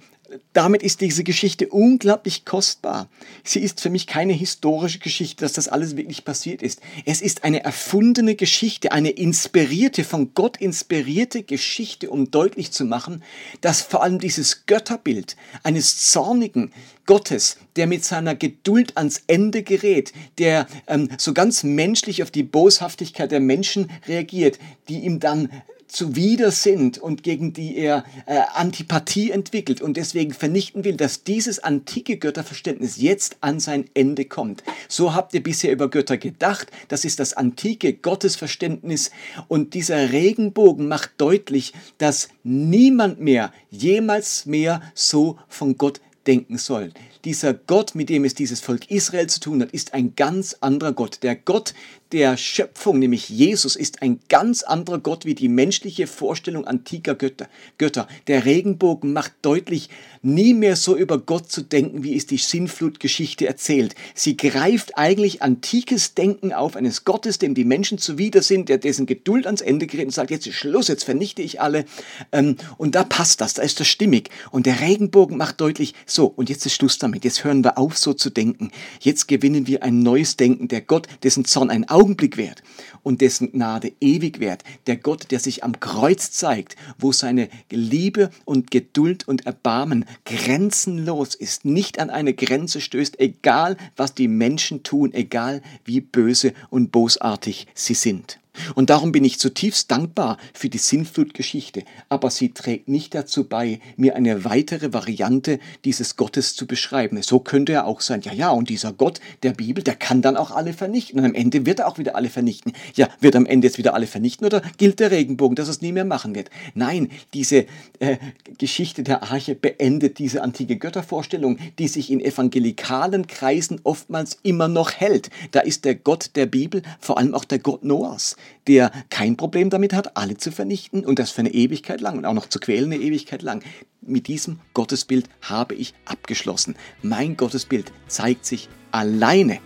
damit 0.53 0.83
ist 0.83 1.01
diese 1.01 1.25
Geschichte 1.25 1.69
unglaublich 1.69 2.45
kostbar. 2.45 3.09
Sie 3.45 3.61
ist 3.61 3.81
für 3.81 3.91
mich 3.91 4.07
keine 4.07 4.33
historische 4.33 4.99
Geschichte, 4.99 5.45
dass 5.45 5.53
das 5.55 5.69
alles 5.69 5.97
wirklich 5.97 6.25
passiert 6.25 6.63
ist. 6.63 6.81
Es 7.05 7.21
ist 7.21 7.45
eine 7.45 7.65
erfundene 7.65 8.35
Geschichte, 8.35 8.93
eine 8.93 9.11
inspirierte, 9.11 10.05
von 10.05 10.35
Gott 10.35 10.57
inspirierte 10.57 11.43
Geschichte, 11.43 12.11
um 12.11 12.31
deutlich 12.31 12.73
zu 12.73 12.85
machen, 12.85 13.23
dass 13.61 13.83
vor 13.83 14.03
allem 14.03 14.19
dieses 14.19 14.67
Götterbild 14.67 15.37
eines 15.63 16.11
zornigen 16.11 16.73
Gottes, 17.07 17.57
der 17.77 17.87
mit 17.87 18.05
seiner 18.05 18.35
Geduld 18.37 18.97
ans 18.97 19.23
Ende 19.27 19.63
gerät, 19.63 20.13
der 20.39 20.67
ähm, 20.87 21.09
so 21.19 21.35
ganz 21.35 21.65
menschlich 21.65 22.23
auf 22.23 22.31
die 22.31 22.45
Boshaftigkeit 22.45 23.33
der 23.33 23.41
Menschen 23.41 23.91
reagiert, 24.07 24.59
die 24.89 25.01
ihm 25.01 25.19
dann 25.19 25.51
zuwider 25.91 26.51
sind 26.51 26.99
und 26.99 27.23
gegen 27.23 27.53
die 27.53 27.77
er 27.77 28.05
äh, 28.27 28.41
Antipathie 28.55 29.31
entwickelt 29.31 29.81
und 29.81 29.97
deswegen 29.97 30.33
vernichten 30.33 30.85
will, 30.85 30.97
dass 30.97 31.25
dieses 31.25 31.59
antike 31.59 32.17
Götterverständnis 32.17 33.01
jetzt 33.01 33.37
an 33.41 33.61
sein 33.61 33.85
Ende 33.95 34.25
kommt. 34.25 34.63
So 34.89 35.15
habt 35.15 35.35
ihr 35.35 35.43
bisher 35.43 35.73
über 35.73 35.91
Götter 35.91 36.17
gedacht, 36.17 36.71
das 36.89 37.05
ist 37.05 37.21
das 37.21 37.35
antike 37.35 37.93
Gottesverständnis 37.93 39.11
und 39.49 39.75
dieser 39.75 40.13
Regenbogen 40.13 40.89
macht 40.89 41.13
deutlich, 41.19 41.73
dass 41.99 42.29
niemand 42.43 43.21
mehr, 43.21 43.53
jemals 43.71 44.47
mehr 44.47 44.83
so 44.95 45.39
von 45.49 45.77
Gott 45.77 46.01
denken 46.27 46.59
soll. 46.59 46.93
Dieser 47.25 47.55
Gott, 47.55 47.95
mit 47.95 48.09
dem 48.09 48.25
es 48.25 48.35
dieses 48.35 48.61
Volk 48.61 48.91
Israel 48.91 49.27
zu 49.27 49.41
tun 49.41 49.63
hat, 49.63 49.73
ist 49.73 49.95
ein 49.95 50.15
ganz 50.17 50.57
anderer 50.61 50.93
Gott. 50.93 51.23
Der 51.23 51.35
Gott, 51.35 51.75
der 52.13 52.37
Schöpfung, 52.37 52.99
nämlich 52.99 53.29
Jesus, 53.29 53.77
ist 53.77 54.03
ein 54.03 54.21
ganz 54.29 54.63
anderer 54.63 54.99
Gott 54.99 55.25
wie 55.25 55.35
die 55.35 55.49
menschliche 55.49 56.07
Vorstellung 56.07 56.67
antiker 56.67 57.15
Götter. 57.15 57.49
Götter. 57.79 58.09
Der 58.27 58.45
Regenbogen 58.45 59.13
macht 59.13 59.33
deutlich, 59.43 59.91
nie 60.23 60.53
mehr 60.53 60.77
so 60.77 60.97
über 60.97 61.19
Gott 61.19 61.51
zu 61.51 61.63
denken, 61.63 62.03
wie 62.03 62.17
es 62.17 62.27
die 62.27 62.37
Sinnflutgeschichte 62.37 63.47
erzählt. 63.47 63.95
Sie 64.15 64.37
greift 64.37 64.99
eigentlich 64.99 65.43
antikes 65.43 66.15
Denken 66.15 66.53
auf 66.53 66.77
eines 66.77 67.05
Gottes, 67.05 67.39
dem 67.39 67.55
die 67.55 67.65
Menschen 67.65 67.99
zuwider 67.99 68.43
sind, 68.43 68.69
der 68.69 68.79
dessen 68.79 69.07
Geduld 69.07 69.47
ans 69.47 69.61
Ende 69.61 69.87
gerät 69.87 70.07
und 70.07 70.13
sagt, 70.13 70.31
jetzt 70.31 70.47
ist 70.47 70.57
Schluss, 70.57 70.89
jetzt 70.89 71.05
vernichte 71.05 71.43
ich 71.43 71.61
alle. 71.61 71.85
Ähm, 72.33 72.57
und 72.77 72.95
da 72.95 73.05
passt 73.05 73.41
das, 73.41 73.55
da 73.55 73.63
ist 73.63 73.81
das 73.81 73.89
stimmig. 73.89 74.31
Und 74.51 74.67
der 74.67 74.81
Regenbogen 74.81 75.37
macht 75.37 75.61
deutlich, 75.61 75.95
so, 76.07 76.27
und 76.27 76.51
jetzt 76.51 76.67
ist 76.67 76.75
Schluss 76.75 76.99
damit. 76.99 77.25
Jetzt 77.25 77.45
hören 77.45 77.65
wir 77.65 77.79
auf, 77.79 77.97
so 77.97 78.13
zu 78.13 78.31
denken. 78.31 78.71
Jetzt 79.01 79.29
gewinnen 79.29 79.67
wir 79.67 79.83
ein 79.83 80.01
neues 80.01 80.37
Denken. 80.37 80.69
Der 80.69 80.81
Gott, 80.81 81.07
dessen 81.23 81.45
Zorn 81.45 81.71
ein 81.71 81.89
Augenblick 82.01 82.39
währt 82.39 82.63
und 83.03 83.21
dessen 83.21 83.53
Gnade 83.53 83.93
ewig 84.01 84.41
währt. 84.41 84.65
Der 84.87 84.97
Gott, 84.97 85.31
der 85.31 85.39
sich 85.39 85.65
am 85.65 85.81
Kreuz 85.81 86.31
zeigt, 86.31 86.77
wo 86.99 87.13
seine 87.13 87.49
Liebe 87.71 88.31
und 88.47 88.71
Geduld 88.71 89.29
und 89.29 89.45
Erbarmen 89.45 90.07
grenzenlos 90.25 91.35
ist, 91.35 91.67
nicht 91.67 91.99
an 91.99 92.09
eine 92.09 92.33
Grenze 92.33 92.81
stößt, 92.81 93.21
egal 93.21 93.77
was 93.97 94.15
die 94.15 94.29
Menschen 94.29 94.83
tun, 94.83 95.13
egal 95.13 95.61
wie 95.85 96.01
böse 96.01 96.55
und 96.71 96.91
bosartig 96.91 97.67
sie 97.75 97.95
sind. 97.95 98.39
Und 98.75 98.91
darum 98.91 99.13
bin 99.13 99.25
ich 99.25 99.39
zutiefst 99.39 99.91
dankbar 99.91 100.39
für 100.53 100.69
die 100.69 100.79
Sinnflutgeschichte, 100.79 101.85
aber 102.09 102.31
sie 102.31 102.53
trägt 102.53 102.89
nicht 102.89 103.15
dazu 103.15 103.45
bei, 103.45 103.81
mir 103.97 104.17
eine 104.17 104.45
weitere 104.45 104.93
Variante 104.93 105.59
dieses 105.85 106.17
Gottes 106.17 106.55
zu 106.55 106.67
beschreiben. 106.67 107.23
So 107.23 107.41
könnte 107.41 107.73
er 107.73 107.87
auch 107.87 108.01
sein, 108.01 108.23
ja, 108.23 108.33
ja, 108.33 108.51
und 108.51 108.69
dieser 108.69 108.93
Gott 108.93 109.21
der 109.43 109.53
Bibel, 109.53 109.83
der 109.83 109.95
kann 109.95 110.23
dann 110.23 110.37
auch 110.37 110.51
alle 110.51 110.73
vernichten. 110.73 111.19
Und 111.19 111.27
am 111.27 111.35
Ende 111.35 111.67
wird 111.67 111.81
er 111.81 111.89
auch 111.89 111.99
wieder 111.99 112.17
alle 112.17 112.29
vernichten. 112.29 112.73
Ja, 112.95 113.09
wird 113.21 113.37
am 113.37 113.47
Ende 113.47 113.67
jetzt 113.67 113.79
wieder 113.79 113.95
alle 113.95 114.07
vernichten 114.07 114.47
oder 114.47 114.63
gilt 114.79 115.01
der 115.01 115.11
Regenbogen, 115.11 115.57
dass 115.57 115.69
er 115.69 115.73
es 115.73 115.83
nie 115.83 115.93
mehr 115.93 116.05
machen 116.05 116.35
wird? 116.35 116.51
Nein, 116.75 117.11
diese 117.35 117.67
äh, 117.99 118.17
Geschichte 118.59 119.03
der 119.03 119.23
Arche 119.23 119.55
beendet 119.55 120.19
diese 120.19 120.43
antike 120.43 120.77
Göttervorstellung, 120.77 121.59
die 121.79 121.89
sich 121.89 122.11
in 122.11 122.21
evangelikalen 122.21 123.27
Kreisen 123.27 123.81
oftmals 123.85 124.39
immer 124.43 124.69
noch 124.69 124.93
hält. 124.93 125.31
Da 125.53 125.61
ist 125.61 125.85
der 125.85 125.95
Gott 125.95 126.31
der 126.35 126.47
Bibel 126.47 126.83
vor 126.99 127.19
allem 127.19 127.35
auch 127.35 127.45
der 127.45 127.59
Gott 127.59 127.85
Noahs 127.85 128.37
der 128.67 128.91
kein 129.11 129.37
Problem 129.37 129.71
damit 129.71 129.93
hat, 129.93 130.17
alle 130.17 130.37
zu 130.37 130.53
vernichten 130.53 131.05
und 131.05 131.19
das 131.19 131.31
für 131.31 131.41
eine 131.41 131.53
Ewigkeit 131.53 132.01
lang 132.01 132.19
und 132.19 132.25
auch 132.25 132.35
noch 132.35 132.49
zu 132.49 132.59
quälen 132.59 132.93
eine 132.93 133.03
Ewigkeit 133.03 133.43
lang. 133.43 133.63
Mit 134.01 134.29
diesem 134.29 134.61
Gottesbild 134.75 135.29
habe 135.43 135.75
ich 135.75 135.95
abgeschlossen. 136.05 136.77
Mein 137.03 137.37
Gottesbild 137.37 137.93
zeigt 138.07 138.45
sich 138.47 138.69
alleine, 138.93 139.59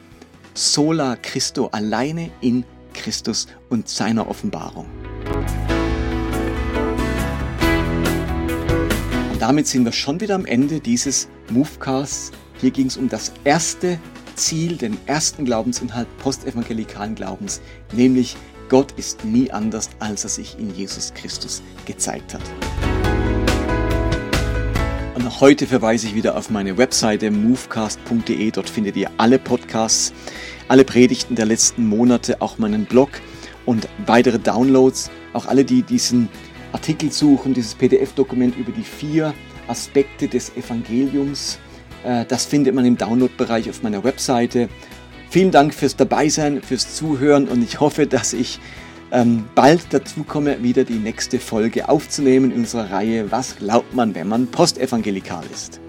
sola 0.54 1.16
Christo, 1.16 1.68
alleine 1.68 2.30
in 2.40 2.64
Christus 2.92 3.46
und 3.68 3.88
seiner 3.88 4.28
Offenbarung. 4.28 4.86
Und 9.32 9.40
damit 9.40 9.66
sind 9.66 9.84
wir 9.84 9.92
schon 9.92 10.20
wieder 10.20 10.34
am 10.34 10.46
Ende 10.46 10.80
dieses 10.80 11.28
Movecasts. 11.50 12.30
Hier 12.60 12.70
ging 12.70 12.86
es 12.86 12.96
um 12.96 13.08
das 13.08 13.32
erste 13.44 13.98
Ziel, 14.36 14.76
den 14.76 14.96
ersten 15.06 15.44
Glaubensinhalt 15.44 16.08
postevangelikalen 16.18 17.14
Glaubens, 17.14 17.60
nämlich 17.92 18.36
Gott 18.68 18.92
ist 18.92 19.24
nie 19.24 19.50
anders, 19.50 19.90
als 19.98 20.24
er 20.24 20.30
sich 20.30 20.58
in 20.58 20.74
Jesus 20.74 21.12
Christus 21.14 21.62
gezeigt 21.86 22.34
hat. 22.34 22.42
Und 25.14 25.40
heute 25.40 25.66
verweise 25.66 26.06
ich 26.06 26.14
wieder 26.14 26.36
auf 26.36 26.50
meine 26.50 26.76
Webseite 26.76 27.30
movecast.de. 27.30 28.50
Dort 28.50 28.68
findet 28.68 28.96
ihr 28.96 29.10
alle 29.18 29.38
Podcasts, 29.38 30.12
alle 30.68 30.84
Predigten 30.84 31.34
der 31.34 31.46
letzten 31.46 31.86
Monate, 31.86 32.40
auch 32.40 32.58
meinen 32.58 32.84
Blog 32.86 33.10
und 33.66 33.88
weitere 34.06 34.38
Downloads. 34.38 35.10
Auch 35.32 35.46
alle, 35.46 35.64
die 35.64 35.82
diesen 35.82 36.28
Artikel 36.72 37.12
suchen, 37.12 37.54
dieses 37.54 37.74
PDF-Dokument 37.74 38.56
über 38.56 38.72
die 38.72 38.82
vier 38.82 39.34
Aspekte 39.68 40.28
des 40.28 40.56
Evangeliums. 40.56 41.58
Äh, 42.04 42.24
das 42.26 42.44
findet 42.44 42.74
man 42.74 42.84
im 42.84 42.96
Download-Bereich 42.96 43.68
auf 43.70 43.82
meiner 43.82 44.04
Webseite. 44.04 44.68
Vielen 45.34 45.50
Dank 45.50 45.74
fürs 45.74 45.96
Dabeisein, 45.96 46.62
fürs 46.62 46.94
Zuhören 46.94 47.48
und 47.48 47.60
ich 47.60 47.80
hoffe, 47.80 48.06
dass 48.06 48.32
ich 48.32 48.60
ähm, 49.10 49.42
bald 49.56 49.80
dazu 49.90 50.22
komme, 50.22 50.62
wieder 50.62 50.84
die 50.84 51.00
nächste 51.00 51.40
Folge 51.40 51.88
aufzunehmen 51.88 52.52
in 52.52 52.58
unserer 52.58 52.92
Reihe 52.92 53.32
Was 53.32 53.56
glaubt 53.56 53.92
man, 53.94 54.14
wenn 54.14 54.28
man 54.28 54.46
postevangelikal 54.46 55.42
ist? 55.52 55.80